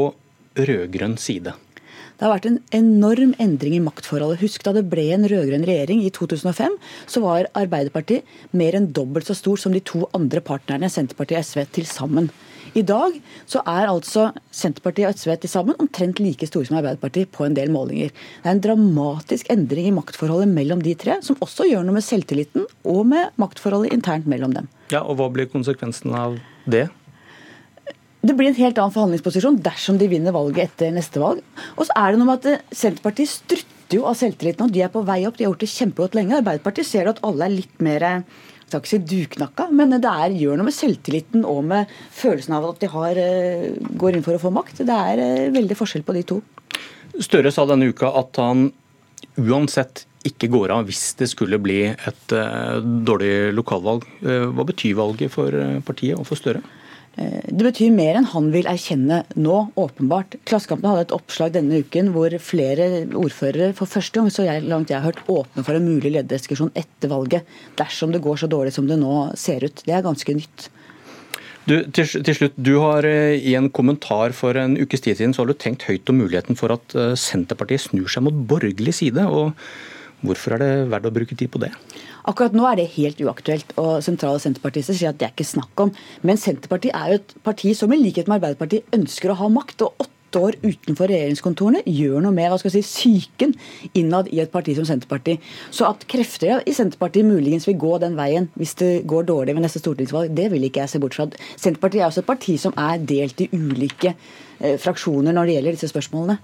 rød-grønn 0.55 1.17
side? 1.19 1.55
Det 2.15 2.23
har 2.23 2.31
vært 2.31 2.47
en 2.47 2.59
enorm 2.75 3.33
endring 3.43 3.75
i 3.75 3.83
maktforholdet. 3.83 4.39
Husk 4.39 4.63
da 4.63 4.71
det 4.77 4.85
ble 4.91 5.09
en 5.11 5.27
rød-grønn 5.27 5.67
regjering 5.67 6.03
i 6.05 6.11
2005, 6.15 6.77
så 7.11 7.23
var 7.23 7.49
Arbeiderpartiet 7.57 8.55
mer 8.55 8.77
enn 8.77 8.91
dobbelt 8.95 9.27
så 9.27 9.35
stort 9.35 9.63
som 9.63 9.75
de 9.75 9.83
to 9.83 10.05
andre 10.15 10.43
partnerne, 10.45 10.91
Senterpartiet 10.91 11.41
og 11.41 11.49
SV, 11.49 11.65
til 11.75 11.89
sammen. 11.89 12.31
I 12.75 12.83
dag 12.83 13.13
så 13.47 13.61
er 13.67 13.87
altså 13.87 14.29
Senterpartiet 14.51 15.07
og 15.07 15.19
SV 15.19 15.35
til 15.43 15.51
sammen 15.51 15.77
omtrent 15.79 16.19
like 16.23 16.47
store 16.47 16.67
som 16.67 16.79
Arbeiderpartiet 16.79 17.31
på 17.35 17.45
en 17.45 17.55
del 17.55 17.71
målinger. 17.71 18.11
Det 18.11 18.49
er 18.49 18.57
en 18.57 18.63
dramatisk 18.63 19.51
endring 19.53 19.91
i 19.91 19.95
maktforholdet 19.95 20.51
mellom 20.51 20.83
de 20.83 20.95
tre, 20.99 21.19
som 21.23 21.39
også 21.43 21.69
gjør 21.69 21.87
noe 21.87 21.99
med 21.99 22.07
selvtilliten 22.07 22.67
og 22.83 23.05
med 23.11 23.31
maktforholdet 23.39 23.95
internt 23.95 24.27
mellom 24.27 24.55
dem. 24.55 24.71
Ja, 24.91 25.03
og 25.03 25.19
Hva 25.19 25.31
blir 25.31 25.51
konsekvensen 25.51 26.15
av 26.15 26.39
det? 26.67 26.87
Det 28.25 28.33
blir 28.33 28.49
en 28.49 28.57
helt 28.57 28.79
annen 28.81 28.93
forhandlingsposisjon 28.93 29.59
dersom 29.61 29.99
de 30.01 30.07
vinner 30.09 30.33
valget 30.33 30.71
etter 30.71 30.93
neste 30.95 31.21
valg. 31.21 31.43
Og 31.75 31.85
så 31.85 31.93
er 31.99 32.13
det 32.13 32.19
noe 32.21 32.29
med 32.31 32.39
at 32.39 32.47
eh, 32.49 32.63
Senterpartiet 32.73 33.29
strutter 33.29 33.99
jo 33.99 34.07
av 34.09 34.17
selvtilliten, 34.17 34.65
og 34.65 34.73
De 34.73 34.81
er 34.81 34.89
på 34.89 35.03
vei 35.05 35.19
opp, 35.27 35.35
de 35.37 35.45
har 35.45 35.51
gjort 35.51 35.61
det 35.61 35.69
kjempegodt 35.69 36.15
lenge. 36.17 36.39
Arbeiderpartiet 36.39 36.89
ser 36.89 37.09
at 37.11 37.19
alle 37.27 37.45
er 37.45 37.53
litt 37.53 37.83
mer 37.85 38.05
jeg 38.05 38.71
skal 38.71 38.81
ikke 38.81 38.89
si 38.89 38.99
duknakka, 39.11 39.67
men 39.77 39.93
det 39.93 40.09
er, 40.09 40.33
gjør 40.41 40.57
noe 40.57 40.65
med 40.71 40.73
selvtilliten 40.73 41.43
og 41.45 41.59
med 41.69 41.91
følelsen 42.17 42.55
av 42.57 42.65
at 42.71 42.79
de 42.81 42.89
har, 42.95 43.19
eh, 43.21 43.67
går 44.01 44.17
inn 44.17 44.25
for 44.25 44.39
å 44.39 44.41
få 44.41 44.51
makt. 44.55 44.81
Det 44.89 44.95
er 45.11 45.21
eh, 45.21 45.51
veldig 45.53 45.77
forskjell 45.77 46.05
på 46.07 46.15
de 46.17 46.23
to. 46.31 46.39
Støre 47.21 47.51
sa 47.53 47.67
denne 47.69 47.91
uka 47.93 48.09
at 48.09 48.41
han 48.41 48.71
uansett 49.37 50.07
ikke 50.25 50.49
går 50.49 50.73
av 50.73 50.89
hvis 50.89 51.03
det 51.19 51.29
skulle 51.29 51.61
bli 51.61 51.83
et 51.93 52.33
dårlig 53.05 53.53
lokalvalg. 53.53 54.07
Hva 54.25 54.65
betyr 54.65 54.97
valget 54.97 55.29
for 55.29 55.53
partiet 55.85 56.17
og 56.17 56.25
for 56.25 56.41
Støre? 56.41 56.63
Eh, 57.15 57.47
det 57.47 57.63
betyr 57.63 57.93
mer 57.95 58.17
enn 58.19 58.27
han 58.33 58.49
vil 58.51 58.67
erkjenne 58.67 59.21
nå, 59.39 59.57
åpenbart. 59.79 60.35
Klassekampen 60.47 60.89
hadde 60.91 61.05
et 61.07 61.15
oppslag 61.15 61.53
denne 61.55 61.79
uken 61.85 62.11
hvor 62.15 62.35
flere 62.43 63.05
ordførere 63.15 63.71
for 63.77 63.87
første 63.87 64.19
gang 64.19 64.31
så 64.33 64.47
jeg, 64.47 64.65
langt 64.67 64.91
jeg 64.91 64.99
har 64.99 65.13
hørt, 65.13 65.23
åpne 65.31 65.63
for 65.63 65.77
en 65.77 65.87
mulig 65.87 66.11
lederdiskusjon 66.17 66.73
etter 66.75 67.11
valget, 67.11 67.47
dersom 67.79 68.11
det 68.11 68.23
går 68.25 68.43
så 68.43 68.51
dårlig 68.51 68.75
som 68.75 68.89
det 68.89 68.99
nå 68.99 69.29
ser 69.39 69.63
ut. 69.63 69.85
Det 69.87 69.95
er 69.95 70.03
ganske 70.05 70.35
nytt. 70.35 70.69
Du, 71.65 71.79
til, 71.89 72.05
til, 72.05 72.35
slutt, 72.37 72.57
du 72.61 72.75
har 72.83 73.07
eh, 73.09 73.39
i 73.39 73.55
en 73.57 73.71
kommentar 73.73 74.35
for 74.37 74.57
en 74.59 74.75
ukes 74.77 75.01
tid 75.01 75.17
siden 75.17 75.33
så 75.33 75.41
har 75.41 75.49
du 75.49 75.57
tenkt 75.57 75.87
høyt 75.87 76.11
om 76.11 76.19
muligheten 76.21 76.59
for 76.59 76.75
at 76.75 76.93
eh, 76.93 77.15
Senterpartiet 77.17 77.87
snur 77.87 78.11
seg 78.11 78.27
mot 78.27 78.43
borgerlig 78.51 78.93
side. 78.99 79.23
og 79.25 79.55
Hvorfor 80.25 80.55
er 80.55 80.61
det 80.61 80.73
verdt 80.91 81.09
å 81.09 81.15
bruke 81.15 81.37
tid 81.37 81.49
på 81.53 81.63
det? 81.63 81.71
Akkurat 82.25 82.55
nå 82.57 82.65
er 82.65 82.79
det 82.79 82.87
helt 82.95 83.21
uaktuelt, 83.21 83.75
og 83.77 84.01
sentrale 84.05 84.41
senterpartister 84.41 84.97
sier 84.97 85.11
at 85.11 85.19
det 85.21 85.27
er 85.27 85.35
ikke 85.35 85.45
snakk 85.45 85.85
om. 85.85 85.93
Men 86.25 86.39
Senterpartiet 86.41 86.97
er 86.97 87.11
jo 87.11 87.21
et 87.21 87.35
parti 87.45 87.75
som 87.77 87.93
i 87.93 88.01
likhet 88.01 88.29
med 88.29 88.39
Arbeiderpartiet 88.39 88.97
ønsker 88.97 89.33
å 89.33 89.39
ha 89.43 89.49
makt. 89.53 89.85
og 89.85 89.93
åtte 90.35 90.41
år 90.41 90.55
utenfor 90.63 91.09
regjeringskontorene 91.11 91.83
gjør 91.85 92.23
noe 92.23 92.33
med 92.35 92.49
hva 92.51 92.57
skal 92.59 92.73
jeg 92.73 92.83
si, 92.83 93.05
psyken 93.05 93.53
innad 93.95 94.27
i 94.33 94.41
et 94.43 94.51
parti 94.51 94.75
som 94.75 94.87
Senterpartiet. 94.87 95.39
Så 95.71 95.87
at 95.87 96.05
krefter 96.11 96.63
i 96.65 96.73
Senterpartiet 96.75 97.27
muligens 97.27 97.67
vil 97.67 97.77
gå 97.79 97.97
den 98.03 98.17
veien 98.17 98.49
hvis 98.55 98.75
det 98.81 98.91
går 99.07 99.29
dårlig 99.29 99.55
ved 99.55 99.65
neste 99.65 99.79
stortingsvalg, 99.79 100.33
det 100.35 100.49
vil 100.51 100.67
ikke 100.67 100.83
jeg 100.83 100.95
se 100.95 100.99
bort 100.99 101.15
fra. 101.15 101.29
Senterpartiet 101.55 102.01
er 102.01 102.09
også 102.09 102.25
et 102.25 102.31
parti 102.31 102.57
som 102.61 102.75
er 102.77 102.99
delt 102.99 103.45
i 103.45 103.49
ulike 103.53 104.15
eh, 104.59 104.77
fraksjoner 104.81 105.35
når 105.35 105.45
det 105.45 105.57
gjelder 105.59 105.77
disse 105.77 105.93
spørsmålene. 105.93 106.39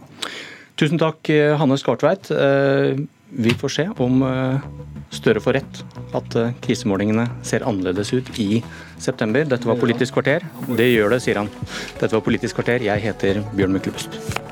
Tusen 0.79 1.01
takk, 1.01 1.27
eh, 1.29 1.57
Hanne 1.59 1.77
Skartveit. 1.77 2.31
Eh, 2.31 3.01
vi 3.31 3.53
får 3.53 3.69
se 3.69 3.87
om 4.03 4.23
eh, 4.27 4.69
Støre 5.11 5.41
får 5.43 5.57
rett, 5.59 5.79
at 6.15 6.35
eh, 6.39 6.53
krisemålingene 6.63 7.25
ser 7.47 7.65
annerledes 7.67 8.13
ut 8.15 8.31
i 8.39 8.61
september. 8.99 9.43
Dette 9.47 9.67
var 9.67 9.79
Politisk 9.79 10.15
kvarter. 10.15 10.45
Det 10.71 10.87
gjør 10.87 11.15
det, 11.15 11.19
sier 11.25 11.41
han. 11.41 11.51
Dette 11.99 12.13
var 12.15 12.23
Politisk 12.23 12.61
kvarter. 12.61 12.87
Jeg 12.87 13.07
heter 13.09 13.43
Bjørn 13.51 13.75
Myklebust. 13.75 14.50